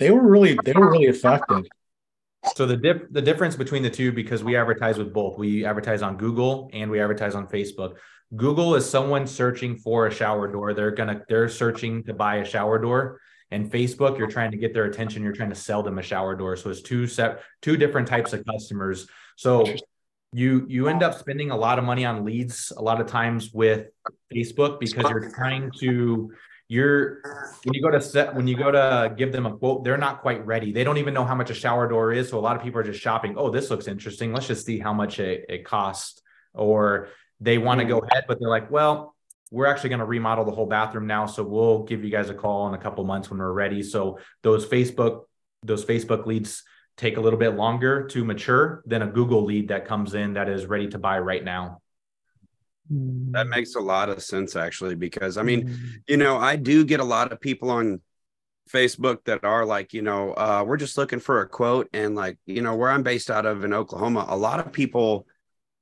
[0.00, 1.64] they were really they were really effective.
[2.56, 6.00] So the dip, the difference between the two, because we advertise with both, we advertise
[6.00, 7.96] on Google and we advertise on Facebook.
[8.34, 10.72] Google is someone searching for a shower door.
[10.72, 13.20] They're gonna they're searching to buy a shower door.
[13.52, 15.22] And Facebook, you're trying to get their attention.
[15.22, 16.56] You're trying to sell them a shower door.
[16.56, 19.06] So it's two set two different types of customers.
[19.36, 19.66] So
[20.32, 23.52] you you end up spending a lot of money on leads a lot of times
[23.52, 23.88] with
[24.32, 26.32] Facebook because you're trying to
[26.70, 27.20] you're
[27.64, 30.22] when you go to set when you go to give them a quote they're not
[30.22, 30.70] quite ready.
[30.70, 32.28] They don't even know how much a shower door is.
[32.28, 34.32] So a lot of people are just shopping oh this looks interesting.
[34.32, 36.22] Let's just see how much it, it costs.
[36.54, 37.08] Or
[37.40, 38.08] they want to go mm.
[38.08, 39.16] ahead but they're like well
[39.50, 42.34] we're actually going to remodel the whole bathroom now so we'll give you guys a
[42.34, 43.82] call in a couple months when we're ready.
[43.82, 45.24] So those facebook
[45.64, 46.62] those facebook leads
[46.96, 50.48] take a little bit longer to mature than a google lead that comes in that
[50.48, 51.80] is ready to buy right now
[52.90, 56.98] that makes a lot of sense actually, because I mean, you know, I do get
[57.00, 58.00] a lot of people on
[58.68, 61.88] Facebook that are like, you know, uh, we're just looking for a quote.
[61.92, 65.26] And like, you know, where I'm based out of in Oklahoma, a lot of people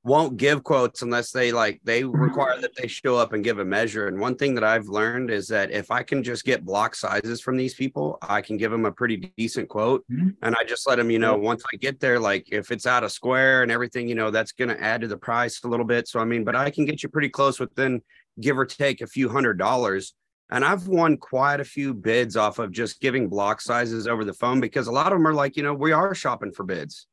[0.09, 2.19] won't give quotes unless they like they Mm-hmm.
[2.27, 5.29] require that they show up and give a measure and one thing that i've learned
[5.29, 8.71] is that if i can just get block sizes from these people i can give
[8.71, 10.35] them a pretty decent quote Mhm.
[10.41, 13.03] and i just let them you know once i get there like if it's out
[13.03, 15.85] of square and everything you know that's going to add to the price a little
[15.85, 18.01] bit so i mean but i can get you pretty close within
[18.41, 20.13] give or take a few hundred dollars
[20.51, 24.33] and I've won quite a few bids off of just giving block sizes over the
[24.33, 27.05] phone because a lot of them are like, you know, we are shopping for bids.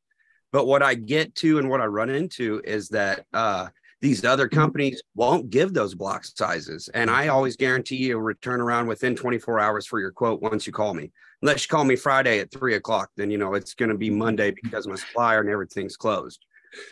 [0.51, 3.67] But what I get to and what I run into is that uh,
[4.01, 6.87] these other companies won't give those block sizes.
[6.93, 10.67] And I always guarantee you a return around within 24 hours for your quote once
[10.67, 11.11] you call me.
[11.41, 14.09] Unless you call me Friday at three o'clock, then you know it's going to be
[14.09, 16.43] Monday because my supplier and everything's closed.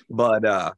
[0.10, 0.72] But uh,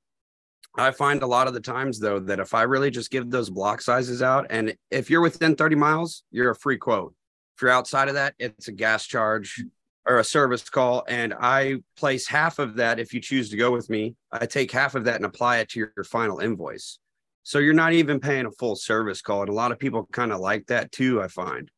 [0.77, 3.49] I find a lot of the times though that if I really just give those
[3.49, 7.13] block sizes out, and if you're within 30 miles, you're a free quote.
[7.55, 9.63] If you're outside of that, it's a gas charge
[10.07, 11.03] or a service call.
[11.07, 14.15] And I place half of that if you choose to go with me.
[14.31, 16.99] I take half of that and apply it to your, your final invoice.
[17.43, 19.41] So you're not even paying a full service call.
[19.41, 21.69] And a lot of people kind of like that too, I find.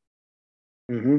[0.92, 1.18] Mm-hmm.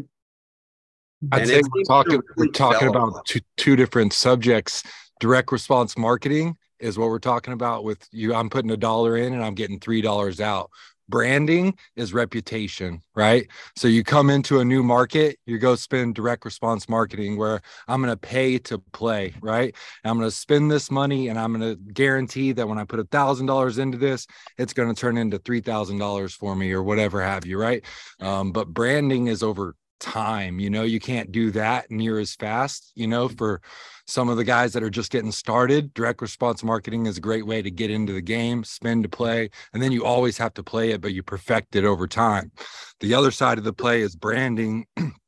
[1.33, 4.83] I'd And say it we're seems to talking we're talking about two, two different subjects.
[5.21, 8.35] Direct response marketing is what we're talking about with you.
[8.35, 10.71] I'm putting a dollar in and I'm getting three dollars out.
[11.11, 13.49] Branding is reputation, right?
[13.77, 18.01] So you come into a new market, you go spend direct response marketing where I'm
[18.01, 19.75] going to pay to play, right?
[20.05, 23.01] I'm going to spend this money and I'm going to guarantee that when I put
[23.01, 26.73] a thousand dollars into this, it's going to turn into three thousand dollars for me
[26.73, 27.85] or whatever have you, right?
[28.21, 32.93] Um, but branding is over time you know you can't do that near as fast
[32.95, 33.37] you know mm-hmm.
[33.37, 33.61] for
[34.07, 37.47] some of the guys that are just getting started direct response marketing is a great
[37.47, 39.17] way to get into the game spend to mm-hmm.
[39.17, 42.51] play and then you always have to play it but you perfect it over time.
[43.01, 44.87] The other side of the play is branding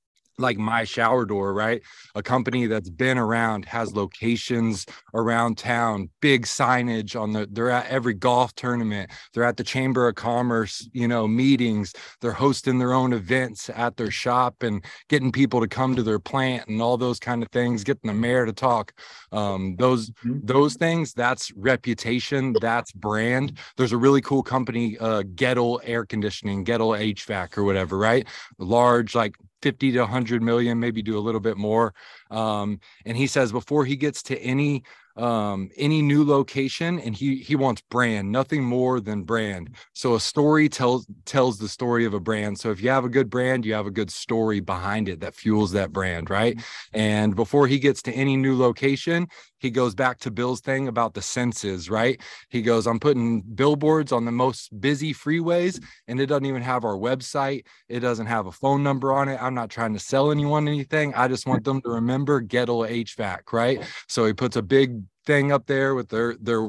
[0.43, 1.83] like my shower door right?
[2.15, 7.87] A company that's been around has locations around town big signage on the they're at
[7.87, 12.93] every golf tournament they're at the chamber of commerce you know meetings they're hosting their
[12.93, 16.97] own events at their shop and getting people to come to their plant and all
[16.97, 18.93] those kind of things getting the mayor to talk.
[19.31, 20.41] Um, those Mhm.
[20.45, 23.59] those things that's reputation that's brand.
[23.77, 28.27] There's a really cool company uh Goettl air conditioning Goettl hvac or whatever right?
[28.59, 31.95] Large like 50 to 100 million maybe do a little bit more.
[32.31, 34.83] Um, and he says before he gets to any
[35.17, 39.75] um any new location and he he wants brand nothing more than brand.
[39.93, 42.59] So a story tells tells the story of a brand.
[42.59, 45.35] So if you have a good brand you have a good story behind it that
[45.35, 46.59] fuels that brand right?
[46.93, 51.15] And before he gets to any new location he goes back to bill's thing about
[51.15, 52.21] the senses right?
[52.49, 56.85] He goes i'm putting billboards on the most busy freeways and it doesn't even have
[56.85, 57.65] our website.
[57.89, 59.43] It doesn't have a phone number on it.
[59.43, 61.15] I'm not trying to sell anyone anything.
[61.15, 63.81] I just want them to remember Goettl hvac right?
[64.09, 66.69] So he puts a big thing up there with their their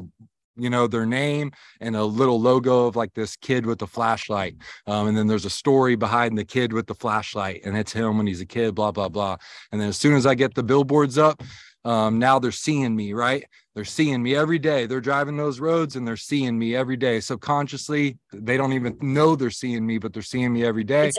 [0.56, 4.56] you know their name and a little logo of like this kid with the flashlight.
[4.86, 8.16] Um, and then there's a story behind the kid with the flashlight and it's him
[8.16, 9.36] when he's a kid blah blah blah.
[9.72, 11.42] And then as soon as i get the billboards up
[11.84, 13.44] um, now they're seeing me right?
[13.74, 14.86] They're seeing me every day.
[14.86, 17.18] They're driving those roads and they're seeing me every day.
[17.18, 21.10] Subconsciously they don't even know they're seeing me but they're seeing me every day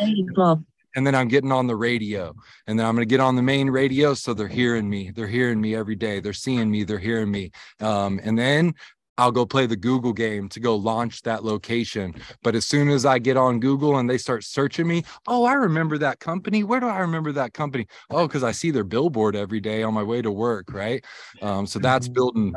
[0.95, 2.34] and then I'm getting on the radio,
[2.67, 5.12] and then I'm going to get on the main radio, so they're hearing me.
[5.12, 6.19] They're hearing me every day.
[6.19, 6.84] They're seeing me.
[6.84, 7.51] They're hearing me.
[7.79, 8.73] Um, and then
[9.17, 12.15] I'll go play the Google game to go launch that location.
[12.43, 15.53] But as soon as I get on Google and they start searching me, oh, I
[15.53, 16.63] remember that company.
[16.63, 17.88] Where do I remember that company?
[18.10, 21.03] Oh, because I see their billboard every day on my way to work, right?
[21.41, 22.53] Um, so that's building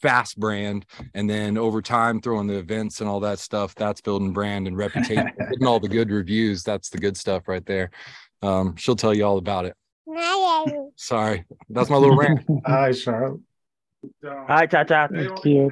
[0.00, 4.32] fast brand and then over time throwing the events and all that stuff that's building
[4.32, 7.90] brand and reputation getting all the good reviews that's the good stuff right there
[8.42, 9.74] um, she'll tell you all about it
[10.96, 13.40] sorry that's my little rant Hi, Charlotte.
[14.24, 15.08] Hi, Tata.
[15.12, 15.70] Thank you.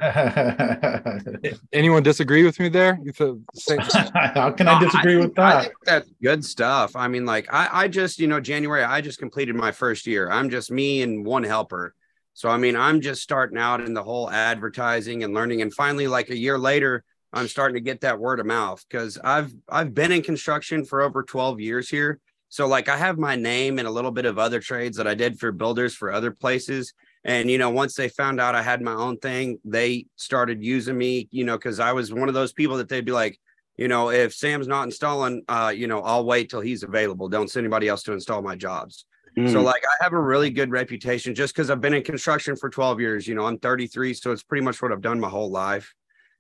[1.73, 3.77] anyone disagree with me there You feel- say-
[4.15, 5.63] How can I No, disagree think- with I that?
[5.63, 6.97] think that's good stuff.
[6.97, 10.29] I mean, like I, I just, you know, January, I just completed my first year.
[10.31, 11.95] I'm just me and one helper.
[12.37, 15.63] So I mean, I'm just starting out in the whole advertising and learning.
[15.63, 19.17] And finally, like a year later, I'm starting to get that word of mouth because
[19.25, 22.21] I've I've been in construction for over 12 years here.
[22.51, 25.15] So like I have my name and a little bit of other trades that I
[25.15, 26.93] did for builders for other places.
[27.25, 30.99] And you know, once they found out I had my own thing, they started using
[30.99, 33.41] me, you know, because I was one of those people that they'd be like,
[33.79, 37.31] you know, if Sam's not installing, uh, you know, I'll wait till he's available.
[37.31, 39.07] Don't send anybody else to install my jobs.
[39.45, 39.65] So Mm.
[39.65, 43.01] like I have a really good reputation just because I've been in construction for 12
[43.01, 43.29] years.
[43.29, 45.95] You know, I'm 33, so it's pretty much what I've done my whole life.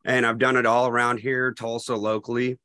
[0.04, 2.58] And I've done it all around here, Tulsa locally.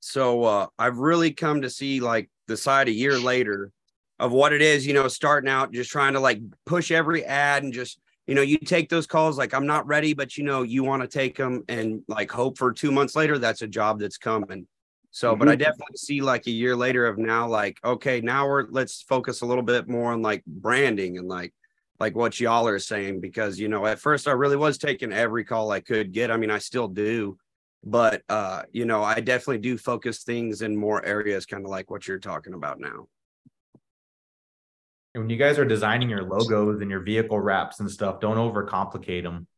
[0.00, 3.70] So uh I've really come to see like the side a year later
[4.18, 7.62] of what it is, you know, starting out just trying to like push every ad
[7.62, 10.62] and just you know, you take those calls like I'm not ready, but you know,
[10.62, 14.00] you want to take them and like hope for two months later that's a job
[14.00, 14.66] that's coming.
[15.12, 18.66] So, but I definitely see like a year later of now, like, okay, now we're
[18.70, 21.52] let's focus a little bit more on like branding and like
[21.98, 25.44] like what y'all are saying because you know, at first I really was taking every
[25.44, 26.30] call I could get.
[26.30, 27.38] I mean, I still do,
[27.84, 31.90] but uh, you know, I definitely do focus things in more areas, kind of like
[31.90, 33.08] what you're talking about now.
[35.14, 38.36] And when you guys are designing your logos and your vehicle wraps and stuff, don't
[38.36, 39.48] overcomplicate them.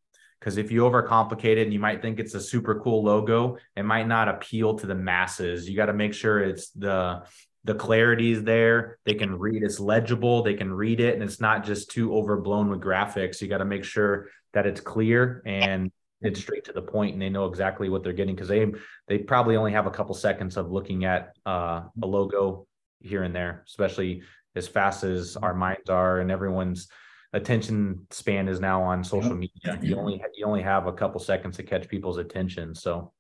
[0.43, 3.85] Because if you overcomplicate it and you might think it's a super cool logo, it
[3.85, 5.69] might not appeal to the masses.
[5.69, 7.23] You got to make sure it's the
[7.63, 8.99] the clarity is there.
[9.05, 12.71] They can read it's legible, they can read it, and it's not just too overblown
[12.71, 13.41] with graphics.
[13.41, 17.23] You got to make sure that it's clear and it's straight to the point and
[17.23, 18.67] they know exactly what they're getting because they
[19.07, 22.67] they probably only have a couple seconds of looking at uh, a logo
[22.99, 24.23] here and there, especially
[24.57, 26.89] as fast as our minds are and everyone's
[27.33, 29.79] attention span is now on social media.
[29.81, 32.75] You only you only have a couple seconds to catch people's attention.
[32.75, 33.13] So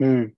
[0.00, 0.32] Mm.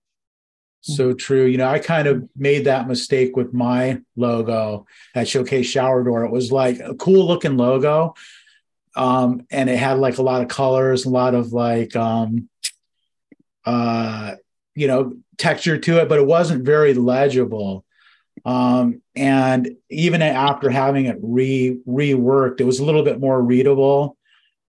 [0.81, 1.45] So true.
[1.45, 6.25] You know, I kind of made that mistake with my logo at Showcase Shower Door.
[6.25, 8.15] It was like a cool looking logo.
[8.95, 12.49] Um, and it had like a lot of colors, a lot of like um
[13.63, 14.35] uh
[14.73, 17.85] you know texture to it, but it wasn't very legible.
[18.45, 24.17] Um, and even after having it re reworked, it was a little bit more readable,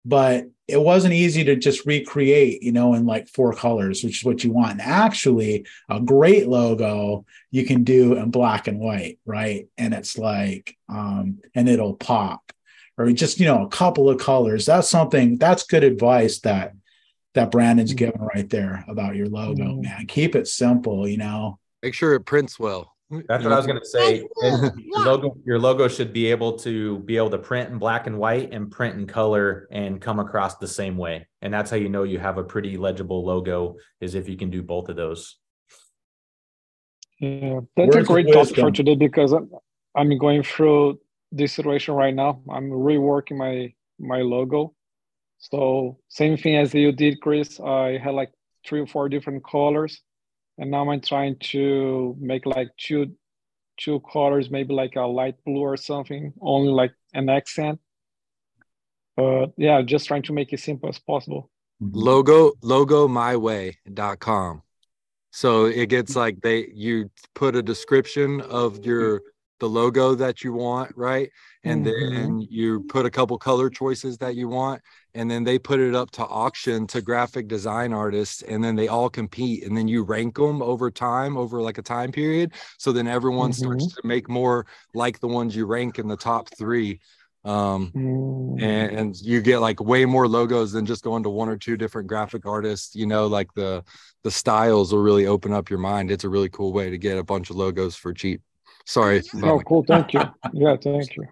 [0.04, 4.24] but it wasn't easy to just recreate, you know, in like four colors, which is
[4.24, 4.72] what you want.
[4.72, 9.66] And actually, a great logo you can do in black and white, right?
[9.76, 12.52] And it's like, um, and it'll pop,
[12.96, 14.66] or just you know, a couple of colors.
[14.66, 16.72] That's something that's good advice that
[17.34, 19.82] that Brandon's given right there about your logo, Mm.
[19.84, 20.06] man.
[20.06, 21.58] Keep it simple, you know.
[21.82, 22.91] make sure it prints well
[23.28, 24.26] that's what I was gonna say.
[24.42, 28.18] Your logo, your logo should be able to be able to print in black and
[28.18, 31.26] white and print in color and come across the same way.
[31.42, 34.50] And that's how you know you have a pretty legible logo is if you can
[34.50, 35.36] do both of those.
[37.18, 39.50] Yeah, that's a great topic for today because I'm,
[39.94, 40.98] I'm going through
[41.30, 42.42] this situation right now.
[42.50, 44.74] I'm reworking my my logo.
[45.38, 47.60] So same thing as you did, Chris.
[47.60, 48.32] I had like
[48.66, 50.00] three or four different colors,
[50.58, 53.12] and now I'm trying to make like two
[53.78, 57.80] two colors, maybe like a light blue or something, only like an accent.
[59.16, 61.50] But yeah, just trying to make it simple as possible.
[61.82, 61.98] Mm-hmm.
[61.98, 64.62] logo logomyway.com
[65.32, 69.22] so it gets like they you put a description of your
[69.62, 71.30] the logo that you want right?
[71.62, 74.82] And then you put a couple color choices that you want
[75.14, 78.88] and then they put it up to auction to graphic design artists and then they
[78.88, 82.54] all compete and then you rank them over time over like a time period.
[82.76, 86.48] So then everyone starts to make more like the ones you rank in the top
[86.58, 86.98] three.
[87.44, 88.62] Um Mm.
[88.62, 91.76] and, and you get like way more logos than just going to one or two
[91.76, 93.82] different graphic artists you know like the
[94.24, 96.10] the styles will really open up your mind.
[96.10, 98.40] It's a really cool way to get a bunch of logos for cheap
[98.84, 99.84] sorry Oh, my- cool.
[99.86, 100.22] Thank you.
[100.52, 101.26] Yeah, thank you.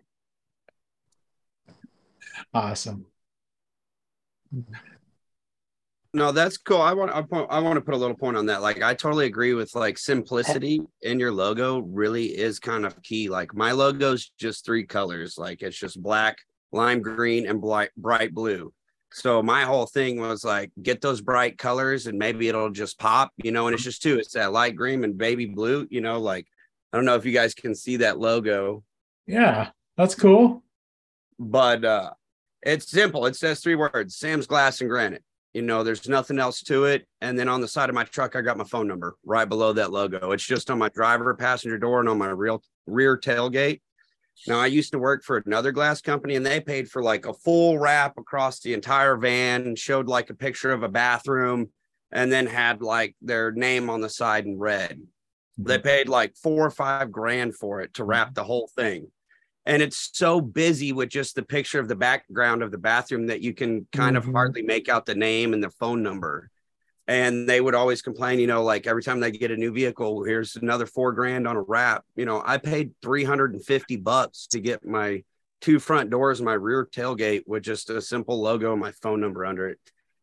[2.54, 3.06] Awesome.
[6.12, 6.80] No, that's cool.
[6.82, 8.62] I want I, point- I want to put a little point on that.
[8.62, 13.28] Like I totally agree with like simplicity in your logo really is kind of key.
[13.28, 15.38] Like my logo's just three colors.
[15.38, 16.38] Like it's just black,
[16.72, 18.72] lime green, and bright bright blue.
[19.12, 23.30] So my whole thing was like get those bright colors and maybe it'll just pop,
[23.36, 24.18] you know, and it's just two.
[24.18, 26.46] It's that light green and baby blue, you know, like
[26.92, 28.82] I don't know if you guys can see that logo
[29.26, 30.62] Yeah, that's cool.
[31.38, 32.10] but uh
[32.62, 33.26] It's simple.
[33.26, 35.24] It says three words: Sam's Glass and Granite.
[35.54, 37.08] You know, there's nothing else to it.
[37.20, 39.72] And then on the side of my truck, I got my phone number right below
[39.72, 40.30] that logo.
[40.30, 43.80] It's just on my driver passenger door and on my real rear tailgate.
[44.46, 47.34] Now, I used to work for another glass company and they paid for like a
[47.34, 51.70] full wrap across the entire van showed like a picture of a bathroom
[52.12, 55.00] and then had like their name on the side in red.
[55.64, 59.10] They paid like four or five grand for it to wrap the whole thing.
[59.66, 63.42] And it's so busy with just the picture of the background of the bathroom that
[63.42, 64.18] you can kind Mhm.
[64.18, 66.50] of hardly make out the name and the phone number.
[67.06, 70.22] And they would always complain, you know, like every time they get a new vehicle,
[70.24, 72.04] here's another four grand on a wrap.
[72.16, 75.24] You know, I paid 350 bucks to get my
[75.60, 79.20] two front doors, and my rear tailgate with just a simple logo and my phone
[79.20, 79.78] number under it.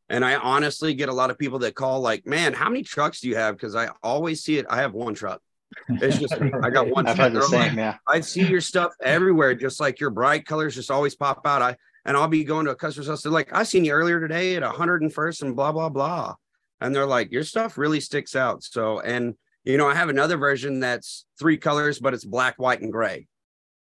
[0.09, 3.19] And I honestly get a lot of people that call, like, man, how many trucks
[3.19, 3.55] do you have?
[3.55, 4.65] Because I always see it.
[4.69, 5.41] I have one truck.
[5.89, 6.33] It's just
[6.63, 7.07] I got one.
[7.07, 7.33] I've truck.
[7.33, 7.97] had the And I'm like, same, yeah.
[8.07, 11.61] I see your stuff everywhere, just like your bright colors just always pop out.
[11.61, 13.21] I and I'll be going to a customer's house.
[13.21, 16.35] They're like, I seen you earlier today at 101st and blah blah blah,
[16.79, 18.63] and they're like, your stuff really sticks out.
[18.63, 19.35] So and
[19.65, 23.27] you know, I have another version that's three colors, but it's black, white, and gray.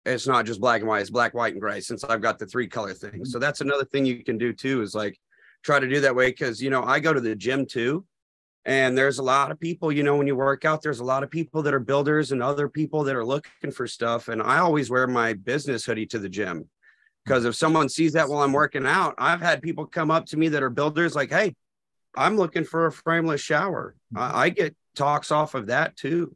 [0.06, 1.80] It's not just black and white; it's black, white, and gray.
[1.80, 4.82] Since I've got the three color thing, so that's another thing you can do too.
[4.82, 5.18] Is like
[5.64, 8.06] try to do that way because you know I go to the gym too.
[8.64, 11.24] And there's a lot of people, you know, when you work out, there's a lot
[11.24, 14.28] of people that are builders and other people that are looking for stuff.
[14.28, 16.70] And I always wear my business hoodie to the gym
[17.26, 20.38] because if someone sees that while I'm working out, I've had people come up to
[20.38, 21.56] me that are builders like, Hey,
[22.16, 23.96] I'm looking for a frameless shower.
[24.16, 24.62] I, I mm-hmm.
[24.62, 26.36] get talks off of that too.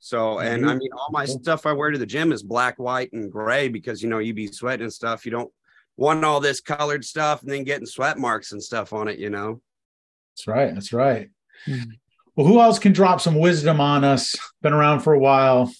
[0.00, 0.78] So, and I mm-hmm.
[0.78, 4.02] mean, all my stuff I wear to the gym is black, white, and gray because,
[4.02, 5.26] you know, you be sweating and stuff.
[5.26, 5.52] You don't
[5.98, 9.30] want all this colored stuff and then getting sweat marks and stuff on it, you
[9.30, 9.60] know?
[10.32, 10.72] That's right.
[10.72, 11.28] That's right.
[12.36, 14.36] Well, who else can drop some wisdom on us?
[14.62, 15.72] Been around for a while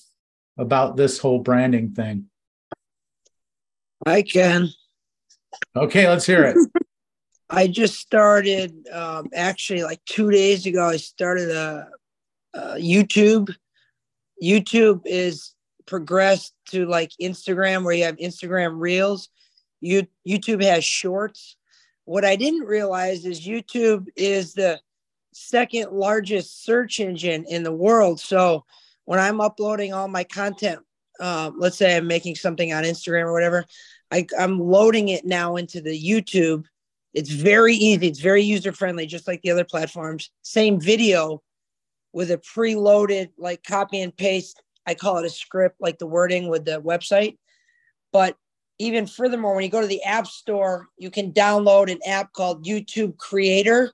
[0.58, 2.26] about this whole branding thing.
[4.04, 4.68] I can.
[5.76, 6.56] Okay, let's hear it.
[7.50, 10.88] I just started um, actually like two days ago.
[10.88, 11.88] I started a,
[12.54, 13.54] a YouTube.
[14.42, 15.54] YouTube is
[15.86, 19.28] progressed to like Instagram, where you have Instagram Reels.
[19.80, 21.56] You YouTube has Shorts.
[22.04, 24.80] What I didn't realize is YouTube is the
[25.32, 28.20] second largest search engine in the world.
[28.20, 28.64] So
[29.04, 30.80] when I'm uploading all my content,
[31.20, 33.64] uh, let's say I'm making something on Instagram or whatever,
[34.10, 36.64] I, I'm loading it now into the YouTube.
[37.14, 38.08] It's very easy.
[38.08, 40.30] It's very user friendly, just like the other platforms.
[40.42, 41.42] Same video
[42.12, 44.62] with a preloaded, like copy and paste.
[44.86, 47.36] I call it a script, like the wording with the website.
[48.12, 48.36] But
[48.78, 52.64] even furthermore, when you go to the App Store, you can download an app called
[52.64, 53.92] YouTube Creator.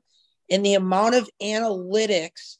[0.51, 2.59] And the amount of analytics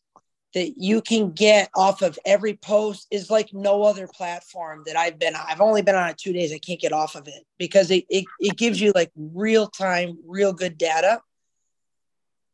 [0.55, 5.19] that you can get off of every post is like no other platform that I've
[5.19, 5.45] been on.
[5.47, 6.53] I've only been on it two days.
[6.53, 10.17] I can't get off of it because it, it, it gives you like real time,
[10.27, 11.21] real good data.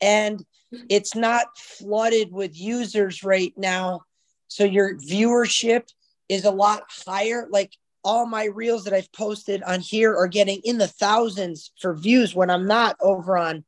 [0.00, 0.44] And
[0.88, 4.02] it's not flooded with users right now.
[4.48, 5.88] So your viewership
[6.28, 7.46] is a lot higher.
[7.50, 11.94] Like all my reels that I've posted on here are getting in the thousands for
[11.94, 13.64] views when I'm not over on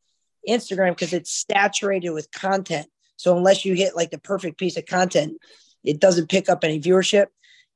[0.48, 2.86] Instagram because it's saturated with content.
[3.16, 5.38] So unless you hit like the perfect piece of content,
[5.84, 7.26] it doesn't pick up any viewership.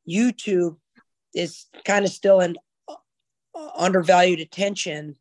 [0.08, 0.76] YouTube
[1.34, 2.56] is kind of still in
[2.88, 2.94] uh,
[3.76, 5.16] undervalued attention.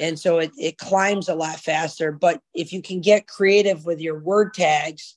[0.00, 2.12] And so it, it climbs a lot faster.
[2.12, 5.16] But if you can get creative with your word tags,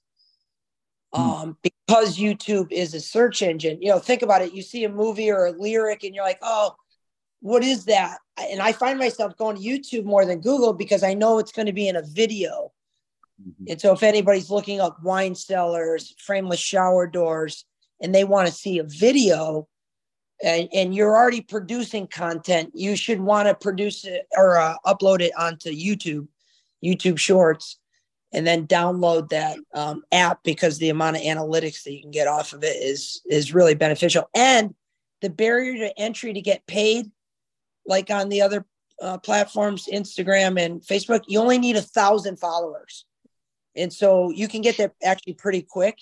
[1.14, 4.54] um, because YouTube is a search engine, you know, think about it.
[4.54, 6.76] You see a movie or a lyric and you're like, oh,
[7.42, 8.20] what is that?
[8.38, 11.66] And I find myself going to YouTube more than Google because I know it's going
[11.66, 12.72] to be in a video.
[13.68, 17.66] And so if anybody's looking up wine cellars, frameless shower doors,
[18.00, 19.68] and they want to see a video,
[20.44, 25.22] and, and you're already producing content, you should want to produce it or uh, upload
[25.22, 26.28] it onto YouTube,
[26.84, 27.78] YouTube Shorts,
[28.34, 32.28] and then download that um, app because the amount of analytics that you can get
[32.28, 34.30] off of it is is really beneficial.
[34.34, 34.74] And
[35.22, 37.12] the barrier to entry to get paid,
[37.86, 38.66] like on the other
[39.02, 43.06] uh, platforms, Instagram and Facebook, you only need a thousand followers.
[43.76, 45.98] And so you can get there actually pretty quick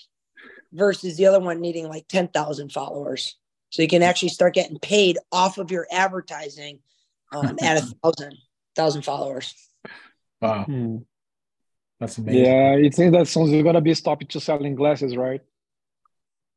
[0.72, 3.36] versus the other one needing like 10,000 followers.
[3.70, 6.80] So you can actually start getting paid off of your advertising
[7.32, 8.34] um, at a thousand,
[8.74, 9.54] thousand followers.
[10.40, 10.64] Wow.
[10.64, 10.96] Hmm.
[12.00, 12.44] That's amazing.
[12.44, 15.42] Yeah, it seems that soon you're gonna be stopping to selling glasses, right?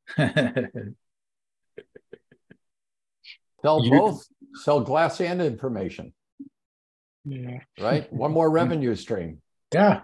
[3.62, 6.14] Sell You- both, sell glass and information,
[7.26, 7.60] Yeah.
[7.80, 8.12] right?
[8.12, 9.42] One more revenue stream.
[9.74, 10.02] yeah.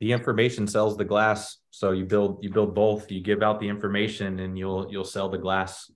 [0.00, 3.68] the information sells the glass so you build you build both you give out the
[3.68, 5.90] information and you'll you'll sell the glass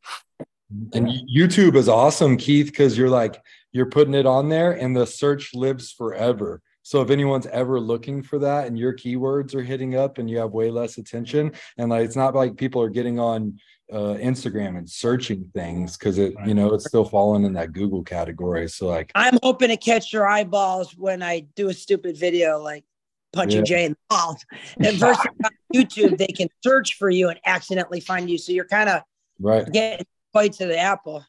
[0.92, 5.06] And YouTube is awesome, Keith, because you're like you're putting it on there and the
[5.06, 6.60] search lives forever.
[6.82, 10.38] So if anyone's ever looking for that and your keywords are hitting up and you
[10.38, 13.58] have way less attention, and like it's not like people are getting on
[13.92, 18.02] uh, Instagram and searching things because it, you know, it's still falling in that Google
[18.02, 18.68] category.
[18.68, 22.84] So like, I'm hoping to catch your eyeballs when I do a stupid video like
[23.32, 23.64] punching Yeah.
[23.64, 24.44] Jay in the balls.
[24.78, 28.38] And versus on YouTube, they can search for you and accidentally find you.
[28.38, 29.02] So you're kind of
[29.38, 29.70] right?
[29.70, 31.24] getting bites of the apple.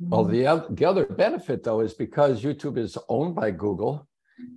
[0.00, 4.07] Well, the other, the other benefit though is because YouTube is owned by Google,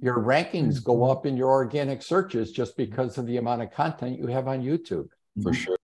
[0.02, 1.12] your rankings go mm-hmm.
[1.12, 4.62] up in your organic searches just because of the amount of content you have on
[4.62, 5.10] YouTube.
[5.42, 5.78] For sure.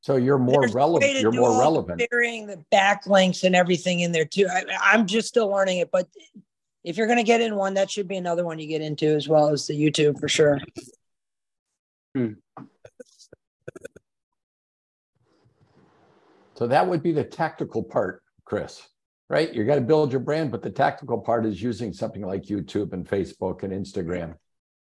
[0.00, 1.20] So you're more There's relevant.
[1.20, 2.00] You're more relevant.
[2.00, 4.48] Figuring the backlinks and everything in there too.
[4.50, 6.08] I, I'm just still learning it, but
[6.82, 9.06] if you're going to get in one, that should be another one you get into
[9.06, 10.60] as well as the YouTube for sure.
[12.16, 12.32] Hmm.
[16.54, 18.82] So that would be the tactical part, Chris,
[19.32, 19.52] right?
[19.54, 22.92] You got to build your brand, but the tactical part is using something like YouTube
[22.92, 24.34] and Facebook and Instagram.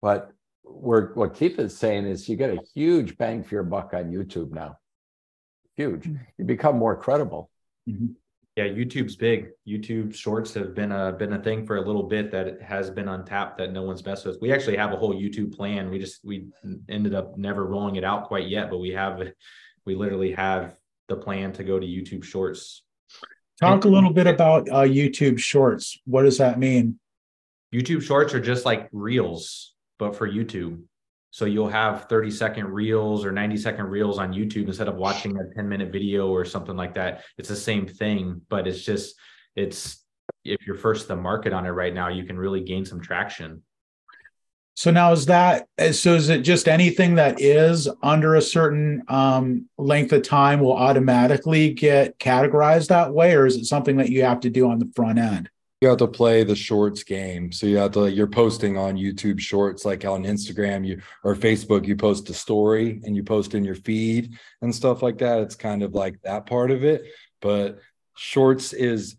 [0.00, 0.32] But
[0.64, 4.10] we're, what Keith is saying is you get a huge bang for your buck on
[4.10, 4.78] YouTube now.
[5.76, 6.04] Huge.
[6.04, 6.16] Mm-hmm.
[6.38, 7.50] You become more credible.
[7.88, 8.06] Mm-hmm.
[8.56, 9.50] Yeah, YouTube's big.
[9.68, 13.06] YouTube Shorts have been a been a thing for a little bit that has been
[13.06, 14.38] untapped that no one's messed with.
[14.40, 15.90] We actually have a whole YouTube plan.
[15.90, 16.48] We just we
[16.88, 19.22] ended up never rolling it out quite yet, but we have
[19.86, 20.74] we literally have
[21.06, 22.82] the plan to go to YouTube Shorts.
[23.60, 25.98] Talk a little bit about uh, YouTube Shorts.
[26.04, 26.98] What does that mean?
[27.74, 30.82] YouTube Shorts are just like Reels, but for YouTube.
[31.30, 35.36] So you'll have 30 second reels or 90 second reels on YouTube instead of watching
[35.36, 37.24] a 10 minute video or something like that.
[37.36, 39.16] It's the same thing, but it's just,
[39.54, 40.04] it's,
[40.44, 43.62] if you're first to market on it right now, you can really gain some traction.
[44.78, 49.68] So now is that so is it just anything that is under a certain um,
[49.76, 54.22] length of time will automatically get categorized that way, or is it something that you
[54.22, 55.50] have to do on the front end?
[55.80, 57.50] You have to play the shorts game.
[57.50, 61.84] So you have to you're posting on YouTube shorts like on Instagram you or Facebook
[61.84, 65.40] you post a story and you post in your feed and stuff like that.
[65.40, 67.02] It's kind of like that part of it,
[67.40, 67.80] but
[68.16, 69.16] shorts is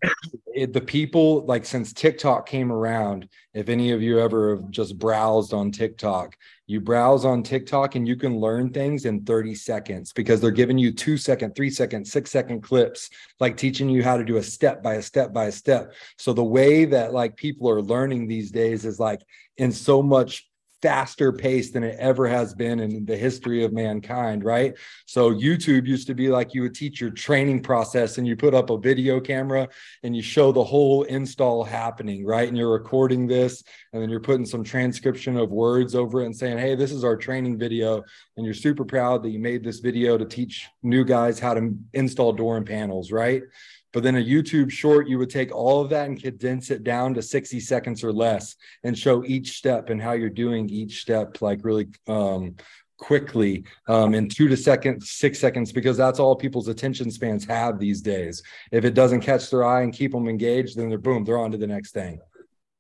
[0.60, 4.98] it, the people like since TikTok came around, if any of you ever have just
[4.98, 6.36] browsed on TikTok,
[6.68, 10.78] you browse on TikTok and you can learn things in 30 seconds because they're giving
[10.78, 14.44] you two second, three second, six second clips, like teaching you how to do a
[14.44, 15.94] step by a step by a step.
[16.18, 19.22] So the way that like people are learning these days is like
[19.58, 20.49] in so much
[20.82, 24.76] faster pace than it ever has been in the history of mankind, right?
[25.06, 28.54] So YouTube used to be like you would teach your training process and you put
[28.54, 29.68] up a video camera
[30.04, 32.48] and you show the whole install happening, right?
[32.48, 36.36] And you're recording this and then you're putting some transcription of words over it and
[36.36, 38.04] saying, "Hey, this is our training video."
[38.38, 41.76] And you're super proud that you made this video to teach new guys how to
[41.94, 43.44] install door and panels, right?
[43.92, 47.14] But then a YouTube short, you would take all of that and condense it down
[47.16, 51.42] to 60 seconds or less and show each step and how you're doing each step
[51.42, 52.56] like really um,
[52.98, 57.80] quickly um, in two to seconds, six seconds, because that's all people's attention spans have
[57.80, 58.44] these days.
[58.72, 61.52] If it doesn't catch their eye and keep them engaged, then they're boom, they're on
[61.52, 62.20] to the next thing.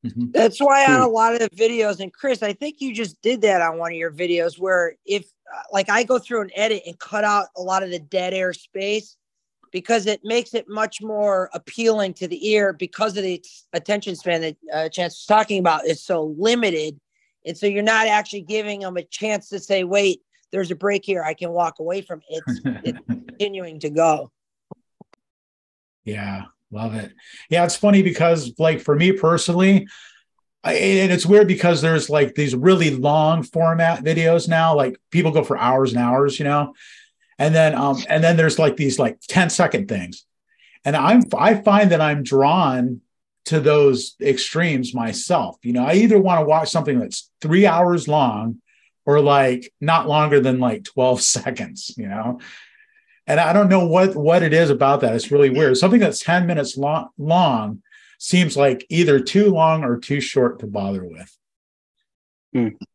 [0.03, 3.41] That's why on a lot of the videos, and Chris, I think you just did
[3.41, 6.84] that on one of your videos where if uh, like I go through and edit
[6.86, 9.18] and cut out a lot of the dead air space
[9.72, 13.43] because it makes it much more appealing to the ear because of the
[13.74, 16.99] attention span that uh, Chance was talking about is so limited.
[17.45, 21.05] And so you're not actually giving them a chance to say, wait, there's a break
[21.05, 21.24] here.
[21.24, 22.43] I can walk away from it.
[22.45, 24.32] It's, it's continuing to go.
[26.03, 27.13] Yeah, love it.
[27.49, 29.88] Yeah, it's funny because, like, for me personally,
[30.63, 34.76] I, and it's weird because there's like these really long format videos now.
[34.76, 36.74] Like, people go for hours and hours, you know,
[37.39, 40.25] and then um, and then there's like these like 10 second things,
[40.85, 43.01] and I'm I find that I'm drawn
[43.45, 45.57] to those extremes myself.
[45.63, 48.61] You know, I either want to watch something that's three hours long
[49.05, 52.39] or like not longer than like 12 seconds, you know
[53.29, 55.15] and I don't know what what it is about that.
[55.15, 55.77] It's really weird.
[55.77, 57.83] Something that's ten minutes long long
[58.17, 61.37] seems like either too long or too short to bother with.
[62.57, 62.85] Uh,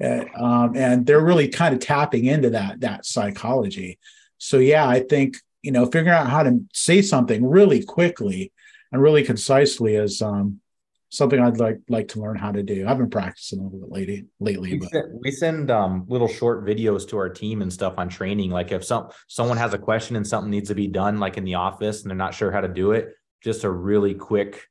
[0.00, 3.98] um, and they're really kind of tapping into that that psychology.
[4.38, 8.52] So yeah, I think you know figuring out how to say something really quickly
[8.92, 10.60] and really concisely is um,
[11.08, 12.86] something I'd like like to learn how to do.
[12.86, 16.28] I've been practicing a little bit lately lately, We but send, we send um, little
[16.28, 18.50] short videos to our team and stuff on training.
[18.50, 21.44] Like if some someone has a question and something needs to be done, like in
[21.44, 24.68] the office, and they're not sure how to do it, just a really quick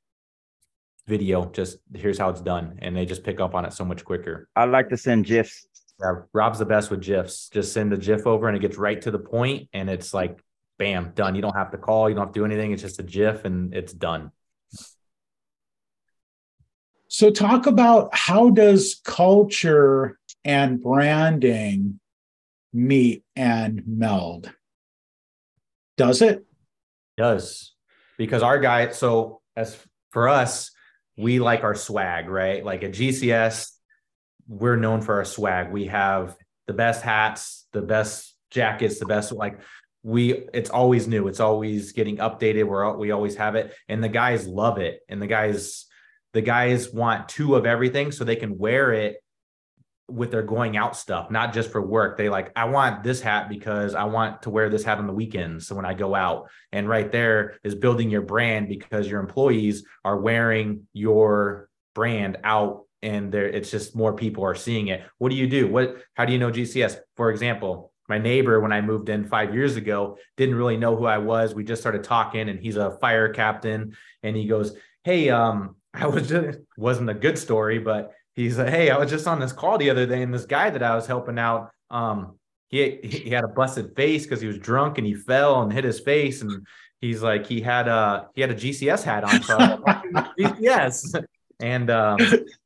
[1.08, 1.46] video.
[1.46, 4.48] Just here's how it's done, and they just pick up on it so much quicker.
[4.56, 5.68] I like to send GIFs.
[6.00, 7.50] Yeah, Rob's the best with GIFs.
[7.50, 10.40] Just send a GIF over, and it gets right to the point, and it's like
[10.78, 11.36] bam, done.
[11.36, 12.72] You don't have to call, you don't have to do anything.
[12.72, 14.32] It's just a GIF and it's done.
[17.08, 22.00] So talk about how does culture and branding
[22.74, 24.52] meet and meld?
[25.98, 26.46] Does it?
[27.16, 27.74] Does
[28.18, 28.92] because our guy.
[28.92, 29.78] So as
[30.12, 30.72] for us,
[31.18, 32.64] we like our swag, right?
[32.64, 33.72] Like at GCS,
[34.48, 35.72] we're known for our swag.
[35.72, 36.36] We have
[36.68, 39.60] the best hats, the best jackets, the best like
[40.06, 44.08] we it's always new it's always getting updated we're we always have it and the
[44.08, 45.88] guys love it and the guys
[46.34, 49.18] the guys want two of everything so they can wear it
[50.08, 53.50] with their going out stuff not just for work they like i want this hat
[53.50, 56.48] because i want to wear this hat on the weekends so when i go out
[56.72, 62.84] and right there is building your brand because your employees are wearing your brand out
[63.02, 66.24] and there it's just more people are seeing it what do you do what how
[66.24, 70.18] do you know gcs for example my neighbor when I moved in five years ago
[70.38, 71.56] didn't really know who I was.
[71.56, 73.96] We just started talking, and he's a fire captain.
[74.22, 78.70] And he goes, "Hey, um, I was just wasn't a good story, but he's like,
[78.70, 80.96] hey, I was just on this call the other day, and this guy that I
[80.96, 85.08] was helping out, um, he he had a busted face because he was drunk and
[85.08, 86.66] he fell and hit his face, and
[87.02, 89.58] he's like, he had a he had a GCS hat on, so
[90.38, 91.26] GCS,
[91.60, 92.18] and um,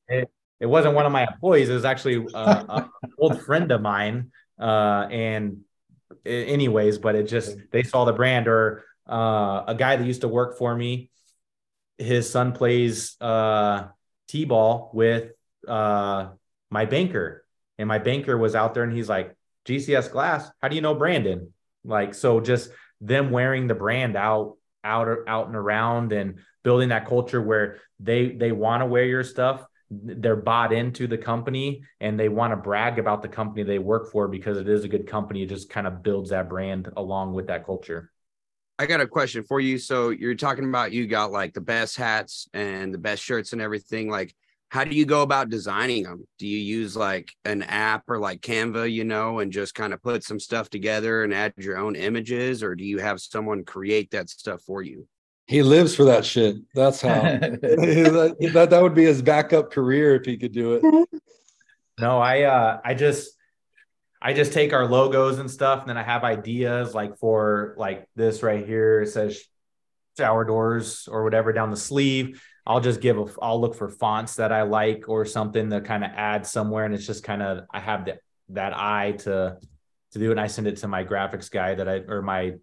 [0.08, 1.70] it, it wasn't one of my employees.
[1.70, 5.62] It was actually an old friend of mine uh, and
[6.26, 10.28] anyways, but it just they saw the brand or uh, a guy that used to
[10.28, 11.10] work for me.
[11.98, 13.88] His son plays uh,
[14.28, 15.32] t-ball with
[15.68, 16.30] uh,
[16.70, 17.46] my banker,
[17.78, 19.36] and my banker was out there, and he's like,
[19.66, 21.54] "GCS Glass, how do you know Brandon?"
[21.84, 27.08] Like, so just them wearing the brand out, out, out and around, and building that
[27.08, 32.20] culture where they they want to wear your stuff they're bought into the company and
[32.20, 35.08] they want to brag about the company they work for because it is a good
[35.08, 35.44] company.
[35.44, 38.12] It just kind of builds that brand along with that culture.
[38.78, 39.78] I got a question for you.
[39.78, 43.62] So you're talking about you got like the best hats and the best shirts and
[43.62, 44.10] everything.
[44.10, 44.36] Like,
[44.70, 46.28] how do you go about designing them?
[46.38, 50.02] Do you use like an app or like Canva, you know, and just kind of
[50.02, 54.12] put some stuff together and add your own images, or do you have someone create
[54.12, 55.08] that stuff for you?
[55.48, 56.58] He lives for that shit.
[56.76, 61.10] That's how that, that, that would be his backup career if he could do it.
[62.00, 63.34] No, I uh I just
[64.22, 68.08] I just take our logos and stuff, and then I have ideas like for like
[68.16, 69.02] this right here.
[69.02, 69.44] It says
[70.18, 72.42] shower doors or whatever down the sleeve.
[72.66, 76.04] I'll just give a I'll look for fonts that I like or something to kind
[76.04, 76.86] of add somewhere.
[76.86, 79.58] And it's just kind of I have that that eye to
[80.12, 80.32] to do it.
[80.32, 82.54] And I send it to my graphics guy that I or my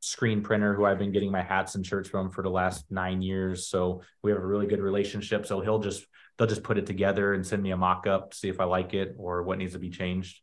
[0.00, 3.20] screen printer who I've been getting my hats and shirts from for the last nine
[3.22, 3.68] years.
[3.68, 5.46] So we have a really good relationship.
[5.46, 6.06] So he'll just
[6.38, 8.94] they'll just put it together and send me a mock up, see if I like
[8.94, 10.40] it or what needs to be changed.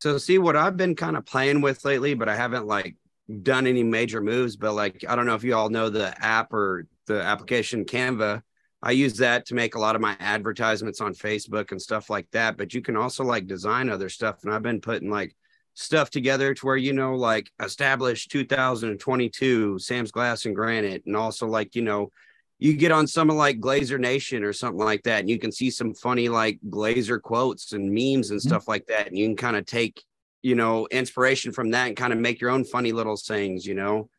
[0.00, 2.96] So see what I've been kind of playing with lately, but I haven't like
[3.42, 4.56] done any major moves.
[4.56, 8.42] But like I don't know if you all know the app or the application Canva.
[8.82, 12.30] I use that to make a lot of my advertisements on Facebook and stuff like
[12.30, 12.56] that.
[12.56, 14.42] But you can also like design other stuff.
[14.42, 15.34] And I've been putting like
[15.74, 21.46] stuff together to where you know like established 2022 sam's glass and granite and also
[21.46, 22.10] like you know
[22.58, 25.52] you get on some of like glazier nation or something like that and you can
[25.52, 28.48] see some funny like glazier quotes and memes and mm-hmm.
[28.48, 30.02] stuff like that and you can kind of take
[30.42, 33.74] you know inspiration from that and kind of make your own funny little sayings you
[33.74, 34.10] know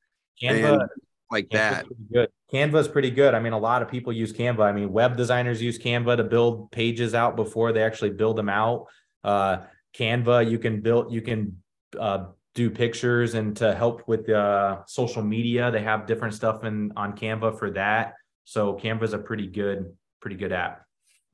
[0.42, 0.90] canva and
[1.32, 4.62] like Canva's that good canva's pretty good i mean a lot of people use canva
[4.62, 8.50] i mean web designers use canva to build pages out before they actually build them
[8.50, 8.88] out
[9.24, 9.58] uh
[9.94, 11.62] Canva, you can build, you can
[12.00, 12.26] uh,
[12.56, 15.72] do pictures and to help with uh, social media.
[15.72, 18.14] They have different stuff in on Canva for that.
[18.46, 20.86] So Canva is a pretty good, pretty good app.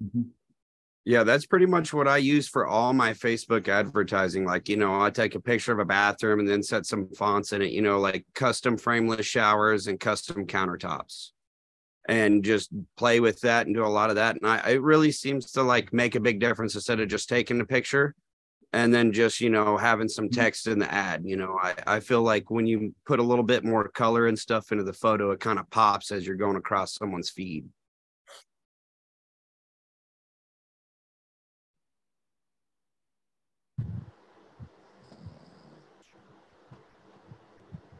[0.03, 0.29] Mm-hmm.
[1.07, 4.43] Yeah, that's pretty much what I use for all my Facebook advertising.
[4.43, 7.53] Like, you know, I take a picture of a bathroom and then set some fonts
[7.53, 11.29] in it, you know, like custom frameless showers and custom countertops
[12.09, 14.35] and just play with that and do a lot of that.
[14.35, 17.61] And I, it really seems to like make a big difference instead of just taking
[17.61, 18.13] a picture
[18.73, 20.41] and then just you know having some mm-hmm.
[20.41, 23.45] text in the ad you know I, I feel like when you put a little
[23.45, 26.57] bit more color and stuff into the photo it kind of pops as you're going
[26.57, 27.65] across someone's feed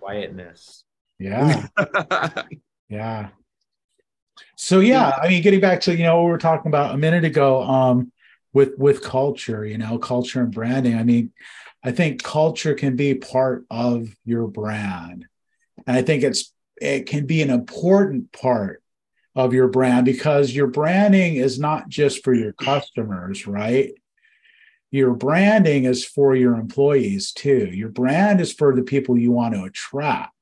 [0.08, 0.84] quietness.
[1.20, 1.68] Yeah.
[2.90, 3.32] Yeah.
[4.56, 6.98] So yeah i mean getting back to you know what we were talking about a
[6.98, 8.14] minute ago um
[8.54, 10.96] with with culture you know culture and branding.
[10.96, 11.34] I mean
[11.84, 15.26] i think culture can be part of your brand.
[15.86, 18.82] And i think it's it can be an important part
[19.36, 23.92] of your brand because your branding is not just for your customers right
[24.92, 27.70] your branding is for your employees too.
[27.74, 30.34] Your brand is for the people you want to attract.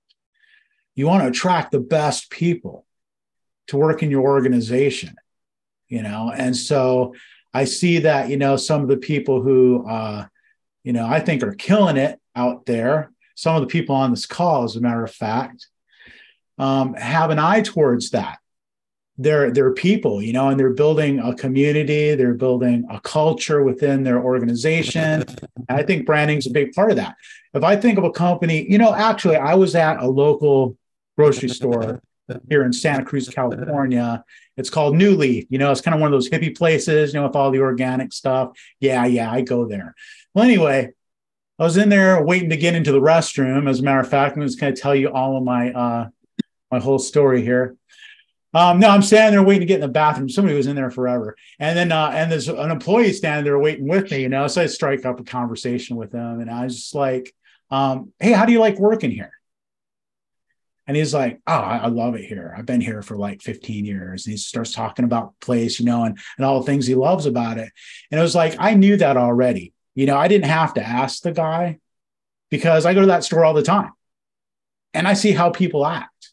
[0.96, 2.86] You want to attract the best people
[3.68, 5.16] to work in your organization,
[5.88, 6.32] you know.
[6.36, 7.16] And so
[7.54, 10.28] I see that, you know, some of the people who, uh,
[10.84, 13.12] you know, I think are killing it out there.
[13.34, 15.68] Some of the people on this call, as a matter of fact,
[16.58, 18.38] um, have an eye towards that
[19.18, 24.04] they're they're people you know and they're building a community they're building a culture within
[24.04, 25.22] their organization.
[25.22, 27.16] And i think branding is a big part of that.
[27.54, 30.78] If i think of a company you know actually i was at a local
[31.18, 32.02] grocery store
[32.50, 34.24] here in santa cruz california.
[34.58, 37.20] It's called new leaf you know it's kind of one of those hippie places you
[37.20, 38.52] know with all the organic stuff.
[38.80, 39.96] Yeah yeah i go there.
[40.34, 40.92] Well anyway
[41.58, 43.70] i was in there waiting to get into the restroom.
[43.70, 46.10] As a matter of fact i'm just going to tell you all of my uh
[46.70, 47.78] my whole story here
[48.56, 50.30] um, no, I'm standing there waiting to get in the bathroom.
[50.30, 51.36] Somebody was in there forever.
[51.60, 54.48] And then, uh, and there's an employee standing there waiting with me, you know.
[54.48, 56.40] So I strike up a conversation with them.
[56.40, 57.36] And I was just like,
[57.70, 59.34] um, hey, how do you like working here?
[60.88, 62.56] And he's like, oh, I, love it here.
[62.56, 64.26] I've been here for like 15 years.
[64.26, 67.26] And he starts talking about place, you know, and, and all the things he loves
[67.26, 67.70] about it.
[68.10, 69.74] And it was like, I knew that already.
[69.96, 71.80] You know, I didn't have to ask the guy
[72.50, 73.92] because I go to that store all the time
[74.94, 76.32] and I see how people act.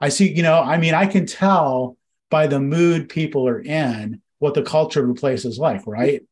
[0.00, 1.96] I see, you know, I mean, I can tell
[2.30, 6.22] by the mood people are in what the culture of the place is like, right?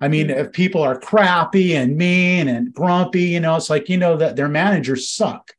[0.00, 0.40] I mean, mm-hmm.
[0.40, 4.36] if people are crappy and mean and grumpy, you know, it's like, you know, that
[4.36, 5.52] their managers suck,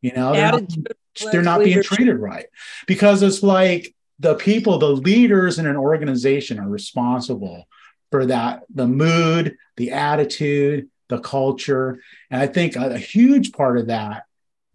[0.00, 2.46] you know, they're not, they're not being treated right
[2.86, 7.66] because it's like the people, the leaders in an organization are responsible
[8.10, 12.00] for that, the mood, the attitude, the culture.
[12.30, 14.24] And I think a, a huge part of that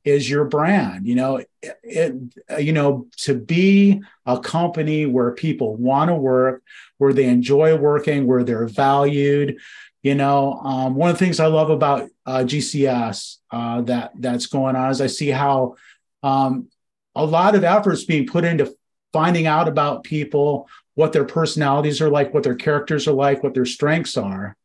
[0.05, 1.49] is your brand you know it,
[1.83, 2.13] it,
[2.59, 6.63] you know to be a company where people want to work
[6.99, 9.57] where they enjoy working where they're valued
[10.03, 14.45] you know um, one of the things i love about uh, gcs uh, that that's
[14.45, 15.75] going on is i see how
[16.23, 16.69] um,
[17.15, 18.73] a lot of efforts being put into
[19.11, 23.53] finding out about people what their personalities are like what their characters are like what
[23.55, 24.55] their strengths are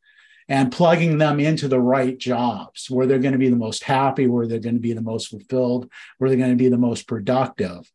[0.51, 4.27] and plugging them into the right jobs where they're going to be the most happy,
[4.27, 5.89] where they're going to be the most fulfilled,
[6.19, 7.89] where they're going to be the most productive.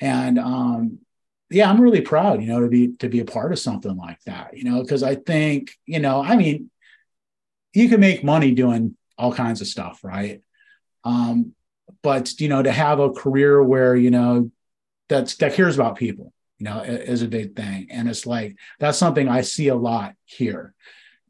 [0.00, 1.00] And um,
[1.50, 4.18] yeah, I'm really proud, you know, to be to be a part of something like
[4.22, 6.70] that, you know, because I think, you know, I mean,
[7.74, 10.40] you can make money doing all kinds of stuff, right?
[11.04, 11.52] Um,
[12.02, 14.50] but you know, to have a career where you know
[15.10, 18.96] that's that cares about people, you know, is a big thing, and it's like that's
[18.96, 20.74] something I see a lot here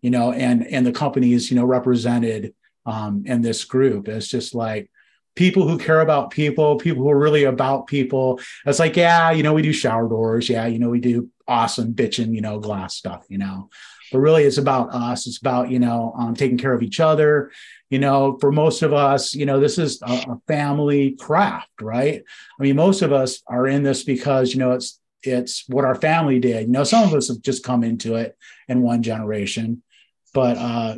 [0.03, 4.09] you know, and and the companies, you know, represented um, in this group.
[4.09, 4.91] It's just like
[5.35, 8.41] people who care about people, people who are really about people.
[8.67, 10.49] It's like, yeah, you know, we do shower doors.
[10.49, 13.71] Yeah, you know, we do awesome bitching, you know, glass stuff, you know.
[14.11, 15.27] But really, it's about us.
[15.27, 17.51] It's about, you know, um, taking care of each other.
[17.89, 22.23] You know, for most of us, you know, this is a, a family craft, right?
[22.59, 25.95] I mean, most of us are in this because, you know, it's it's what our
[25.95, 26.67] family did.
[26.67, 28.37] You know, some of us have just come into it
[28.69, 29.83] in one generation
[30.33, 30.97] but uh,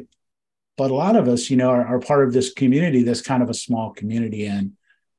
[0.77, 3.43] but a lot of us, you know, are, are part of this community, this kind
[3.43, 4.47] of a small community.
[4.47, 4.73] And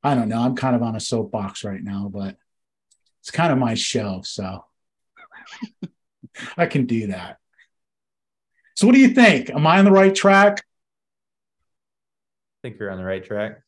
[0.03, 2.36] I don't know, I'm kind of on a soapbox right now, but
[3.22, 4.66] it's kind of my show, so
[6.57, 7.38] I can do that.
[8.76, 9.49] So, what do you think?
[9.49, 10.59] Am I on the right track?
[10.59, 13.61] I think you're on the right track.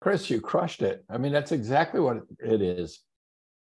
[0.00, 1.04] Chris, you crushed it.
[1.08, 3.00] I mean, that's exactly what it is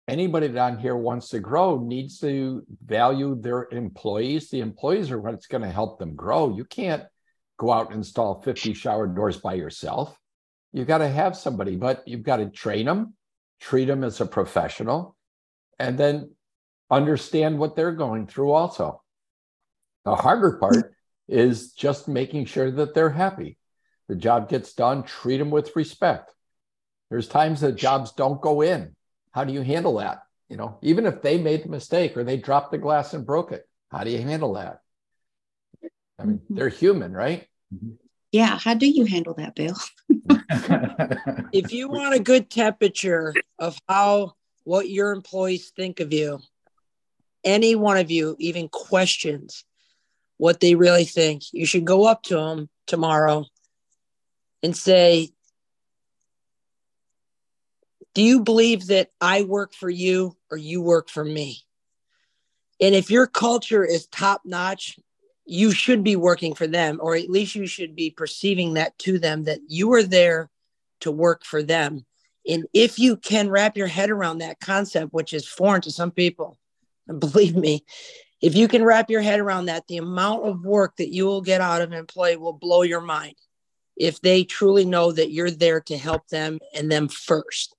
[0.09, 4.49] anybody down here wants to grow needs to value their employees.
[4.49, 6.55] The employees are what's going to help them grow.
[6.55, 7.03] You can't
[7.57, 10.17] go out and install 50 shower doors by yourself.
[10.73, 13.13] You've got to have somebody, but you've got to train them,
[13.59, 15.15] treat them as a professional,
[15.77, 16.31] and then
[16.89, 19.01] understand what they're going through also.
[20.05, 20.93] The harder part
[21.27, 23.57] is just making sure that they're happy.
[24.07, 26.33] The job gets done, treat them with respect.
[27.09, 28.95] There's times that jobs don't go in
[29.31, 30.23] how do you handle that?
[30.49, 33.51] You know, even if they made the mistake or they dropped the glass and broke
[33.51, 34.81] it, how do you handle that?
[36.17, 36.55] I mean, mm-hmm.
[36.55, 37.47] they're human, right?
[38.31, 38.57] Yeah.
[38.57, 39.75] How do you handle that, Bill?
[41.53, 46.39] if you want a good temperature of how what your employees think of you,
[47.43, 49.63] any one of you even questions
[50.37, 53.45] what they really think, you should go up to them tomorrow
[54.63, 55.29] and say,
[58.19, 61.61] do you believe that I work for you or you work for me?
[62.81, 64.99] And if your culture is top notch,
[65.45, 69.19] you should be working for them, or at least you should be perceiving that to
[69.19, 70.49] them that you are there
[70.99, 72.05] to work for them.
[72.45, 76.11] And if you can wrap your head around that concept, which is foreign to some
[76.11, 76.57] people,
[77.19, 77.85] believe me,
[78.41, 81.41] if you can wrap your head around that, the amount of work that you will
[81.41, 83.35] get out of an employee will blow your mind
[83.95, 87.78] if they truly know that you're there to help them and them 1st mm-hmm.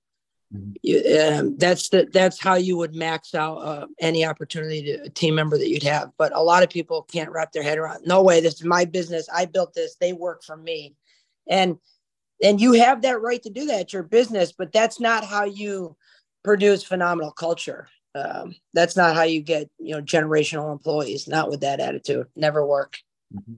[0.53, 5.35] Um, that's the that's how you would max out uh, any opportunity to a team
[5.35, 6.11] member that you'd have.
[6.17, 8.05] But a lot of people can't wrap their head around.
[8.05, 9.29] No way, this is my business.
[9.33, 9.95] I built this.
[9.95, 10.95] They work for me,
[11.47, 11.77] and
[12.43, 13.81] and you have that right to do that.
[13.81, 15.95] It's your business, but that's not how you
[16.43, 21.61] produce phenomenal culture um, that's not how you get you know generational employees not with
[21.61, 22.97] that attitude never work
[23.33, 23.53] mm-hmm.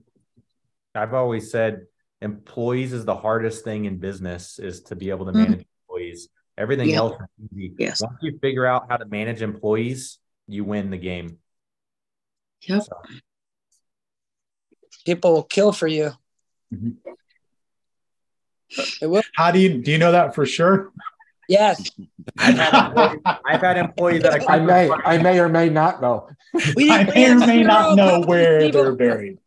[0.94, 1.86] i've always said
[2.22, 5.60] employees is the hardest thing in business is to be able to manage mm-hmm.
[5.60, 5.73] employees
[6.56, 6.96] everything yeah.
[6.96, 8.02] else is easy yes.
[8.02, 11.38] once you figure out how to manage employees you win the game
[12.62, 12.92] yep so.
[15.04, 16.12] people will kill for you
[16.72, 16.90] mm-hmm.
[19.34, 20.92] how do you do you know that for sure
[21.48, 21.90] Yes.
[22.38, 26.00] I've had employees, I've had employees that I, I may, I may or may not
[26.00, 26.28] know.
[26.76, 29.38] We I may or may not know where they're buried.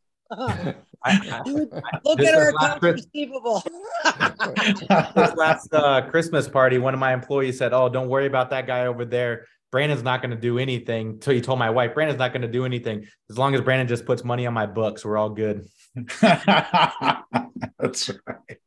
[1.03, 1.49] I, I,
[2.05, 3.63] Look at our accounts receivable.
[4.03, 8.67] this last uh, Christmas party, one of my employees said, "Oh, don't worry about that
[8.67, 9.45] guy over there.
[9.71, 12.47] Brandon's not going to do anything." Until he told my wife, "Brandon's not going to
[12.47, 15.05] do anything as long as Brandon just puts money on my books.
[15.05, 15.67] We're all good."
[16.21, 18.57] That's right.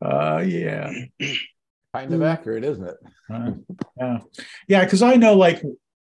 [0.00, 0.92] Uh, yeah.
[1.94, 2.96] Kind of accurate, isn't it?
[3.32, 3.50] Uh,
[3.98, 4.18] yeah.
[4.68, 4.88] Yeah.
[4.88, 5.62] Cause I know like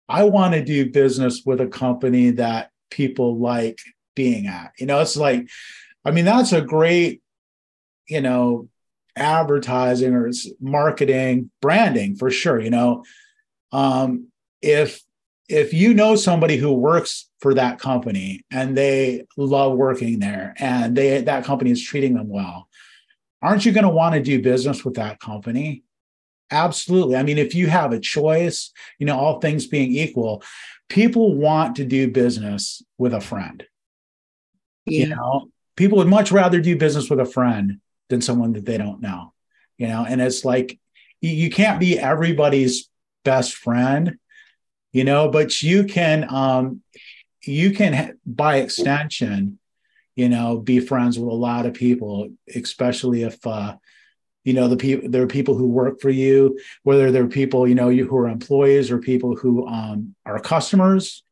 [0.10, 3.80] I want to do business with a company that people like
[4.16, 4.74] being at.
[4.80, 5.50] You know, it's like,
[6.06, 7.22] I mean, that's a great,
[8.08, 8.70] you know,
[9.16, 12.60] advertising or marketing, branding for sure.
[12.60, 13.04] You know,
[13.72, 14.28] um,
[14.62, 15.02] if
[15.50, 20.96] if you know somebody who works for that company and they love working there and
[20.96, 22.70] they that company is treating them well
[23.44, 25.84] aren't you going to want to do business with that company?
[26.50, 27.18] Absolutely.
[27.18, 30.44] I mean, if you have a choice, you know, all things being equal,
[30.94, 33.66] people want to do business with a friend.
[34.86, 35.00] Yeah.
[35.00, 37.80] You know, people would much rather do business with a friend
[38.10, 39.34] than someone that they don't know.
[39.80, 40.80] You know, and it's like
[41.20, 42.90] you can't be everybody's
[43.26, 44.18] best friend,
[44.92, 46.82] you know, but you can um
[47.42, 49.58] you can by extension
[50.16, 53.76] you know, be friends with a lot of people, especially if uh,
[54.44, 57.76] you know the people there are people who work for you, whether they're people you
[57.76, 61.24] know you who are employees or people who um, are customers,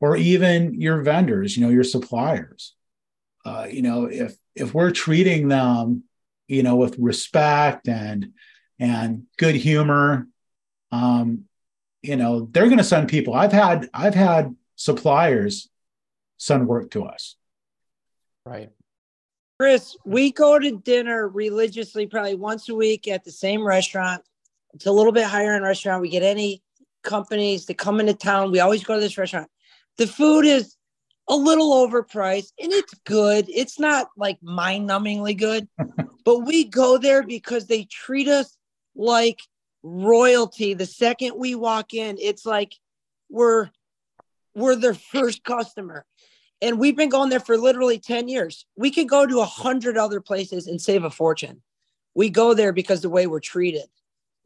[0.00, 2.74] or even your vendors, you know, your suppliers.
[3.44, 6.04] Uh, you know, if if we're treating them,
[6.48, 8.32] you know, with respect and
[8.78, 10.28] and good humor,
[10.92, 11.44] um,
[12.02, 13.34] you know, they're going to send people.
[13.34, 15.68] I've had I've had suppliers
[16.38, 17.36] send work to us
[18.44, 18.70] Right.
[19.58, 24.22] Chris, we go to dinner religiously probably once a week at the same restaurant.
[24.74, 26.02] It's a little bit higher in restaurant.
[26.02, 26.62] We get any
[27.02, 28.50] companies that come into town.
[28.50, 29.48] We always go to this restaurant.
[29.96, 30.76] The food is
[31.30, 33.46] a little overpriced and it's good.
[33.48, 35.68] It's not like mind numbingly good,
[36.24, 38.58] but we go there because they treat us
[38.94, 39.40] like
[39.82, 40.74] royalty.
[40.74, 42.74] The second we walk in, it's like
[43.30, 43.70] we're
[44.54, 46.04] we're their first customer
[46.62, 48.66] and we've been going there for literally 10 years.
[48.76, 51.62] We could go to a hundred other places and save a fortune.
[52.14, 53.86] We go there because the way we're treated.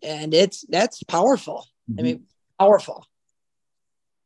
[0.03, 1.67] And it's that's powerful.
[1.91, 2.01] Mm-hmm.
[2.01, 2.25] i mean
[2.59, 3.07] powerful.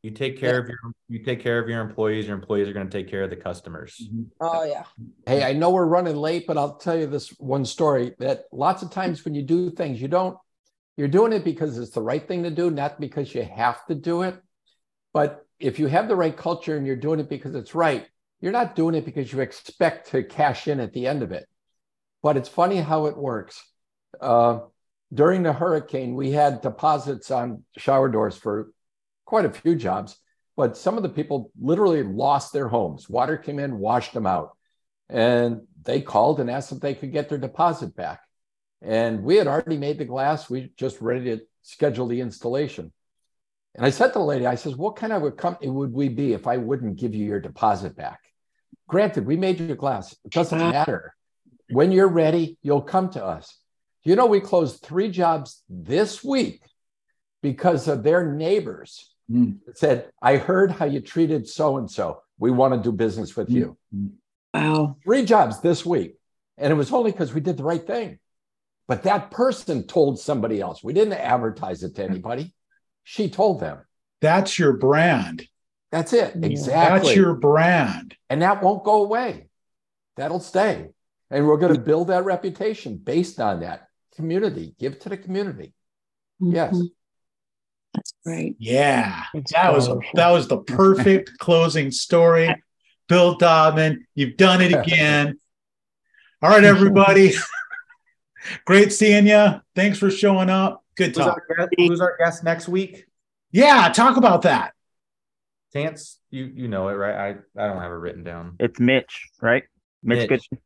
[0.02, 0.60] You take care yeah.
[0.60, 0.78] of your
[1.08, 3.36] you take care of your employees your employees are going to take care of the
[3.36, 4.00] customers.
[4.02, 4.22] Mm-hmm.
[4.40, 4.84] oh yeah.
[5.26, 8.82] Hey i know we're running late but i'll tell you this one story that lots
[8.82, 10.36] of times when you do things you don't
[10.96, 13.94] you're doing it because it's the right thing to do not because you have to
[13.94, 14.40] do it.
[15.12, 18.06] But if you have the right culture and you're doing it because it's right,
[18.40, 21.46] you're not doing it because you expect to cash in at the end of it.
[22.22, 23.62] But it's funny how it works.
[24.20, 24.60] Uh,
[25.12, 28.72] during the hurricane, we had deposits on shower doors for
[29.24, 30.16] quite a few jobs,
[30.56, 33.08] but some of the people literally lost their homes.
[33.08, 34.56] Water came in, washed them out.
[35.08, 38.20] And they called and asked if they could get their deposit back.
[38.82, 40.50] And we had already made the glass.
[40.50, 42.92] We just ready to schedule the installation.
[43.74, 46.08] And I said to the lady, I says, what kind of a company would we
[46.08, 48.20] be if I wouldn't give you your deposit back?
[48.88, 50.14] Granted, we made you glass.
[50.24, 51.14] It doesn't matter.
[51.70, 53.58] When you're ready, you'll come to us.
[54.04, 56.62] You know, we closed three jobs this week
[57.42, 59.58] because of their neighbors mm.
[59.74, 62.20] said, I heard how you treated so and so.
[62.38, 63.54] We want to do business with mm.
[63.54, 63.76] you.
[64.52, 64.98] Wow.
[65.04, 66.16] Three jobs this week.
[66.58, 68.18] And it was only because we did the right thing.
[68.86, 70.84] But that person told somebody else.
[70.84, 72.54] We didn't advertise it to anybody.
[73.04, 73.78] She told them.
[74.20, 75.46] That's your brand.
[75.92, 76.34] That's it.
[76.42, 77.08] Exactly.
[77.08, 78.16] That's your brand.
[78.28, 79.48] And that won't go away.
[80.16, 80.88] That'll stay.
[81.30, 84.74] And we're going to build that reputation based on that community.
[84.78, 85.72] Give to the community.
[86.42, 86.54] Mm-hmm.
[86.54, 86.82] Yes.
[87.94, 88.56] That's great.
[88.58, 90.10] Yeah, That's that was powerful.
[90.14, 92.54] that was the perfect closing story.
[93.08, 95.38] Bill Dobman, you've done it again.
[96.42, 97.34] All right, everybody.
[98.66, 99.60] Great seeing you.
[99.74, 100.83] Thanks for showing up.
[100.96, 101.38] Good Who's talk.
[101.50, 103.06] our, guest, who's our guest next week?
[103.50, 104.72] Yeah, talk about that.
[105.72, 107.36] Tance, you you know it, right?
[107.56, 108.56] I, I don't have it written down.
[108.60, 109.64] It's Mitch, right?
[110.02, 110.48] Mitch, Mitch.
[110.48, 110.58] Good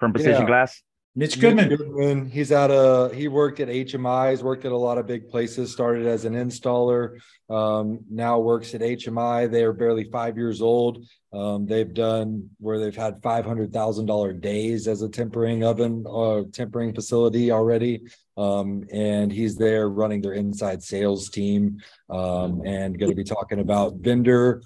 [0.00, 0.46] from Precision Yeah.
[0.46, 0.82] Glass.
[1.18, 1.68] Mitch Mitch Goodman.
[1.70, 2.30] Goodman.
[2.30, 5.72] He's at a he worked at HMI, he's worked at a lot of big places,
[5.72, 7.16] started as an installer,
[7.48, 9.50] um, now works at HMI.
[9.50, 11.06] They are barely five years old.
[11.32, 16.04] Um, they've done where they've had five hundred thousand dollar days as a tempering oven
[16.06, 18.02] uh tempering facility already.
[18.36, 21.78] Um, and he's there running their inside sales team
[22.10, 24.62] um, and going to be talking about vendor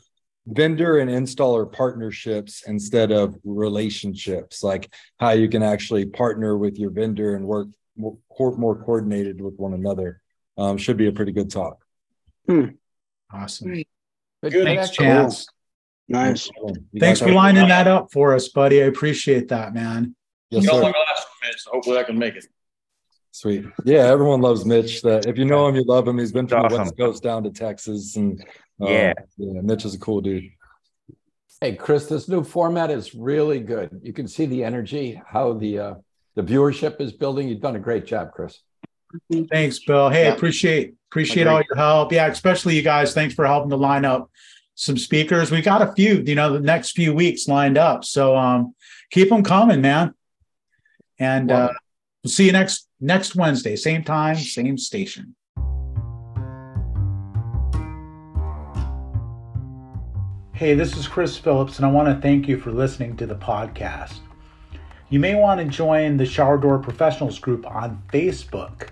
[0.47, 6.91] vendor and installer partnerships instead of relationships like how you can actually partner with your
[6.91, 10.21] vendor and work more, more coordinated with one another.
[10.57, 11.85] Um, should be a pretty good talk.
[13.33, 13.69] Awesome.
[13.69, 13.89] Great.
[14.43, 15.05] Good Thanks, connection.
[15.05, 15.47] Chance.
[16.09, 16.51] Nice.
[16.57, 18.83] You Thanks for lining that up for us, buddy.
[18.83, 20.17] I appreciate that, man.
[20.51, 20.73] Yes, sir.
[20.73, 22.47] my glass minute, so hopefully I can make it.
[23.33, 23.65] Sweet.
[23.85, 25.03] Yeah, everyone loves Mitch.
[25.03, 26.19] That if you know him, you love him.
[26.19, 26.79] He's been from the Awesome.
[26.81, 28.41] West Coast down to Texas, and
[28.83, 29.13] uh, Yeah.
[29.37, 30.51] yeah, Mitch is a cool dude.
[31.61, 34.01] Hey, Chris, this new format is really good.
[34.03, 35.95] You can see the energy, how the uh,
[36.35, 37.49] the viewership is building.
[37.49, 38.59] You've done a great job, Chris.
[39.51, 40.09] Thanks, Bill.
[40.09, 40.35] Hey, Yeah.
[40.35, 41.53] appreciate appreciate Agreed.
[41.53, 42.13] all your help.
[42.13, 43.15] Yeah, especially you guys.
[43.15, 44.31] Thanks for helping to line up
[44.77, 45.51] some speakers.
[45.51, 48.05] We got a few, you know, the next few weeks lined up.
[48.05, 48.75] So um
[49.11, 50.15] keep them coming, man.
[51.19, 51.71] And uh
[52.25, 55.35] we'll see you next next Wednesday, same time, same station.
[60.53, 63.35] Hey, this is Chris Phillips, and I want to thank you for listening to the
[63.35, 64.19] podcast.
[65.09, 68.89] You may want to join the Shower Door Professionals group on Facebook.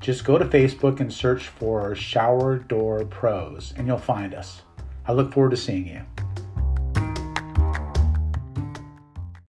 [0.00, 4.62] Just go to Facebook and search for Shower Door Pros, and you'll find us.
[5.06, 6.02] I look forward to seeing you.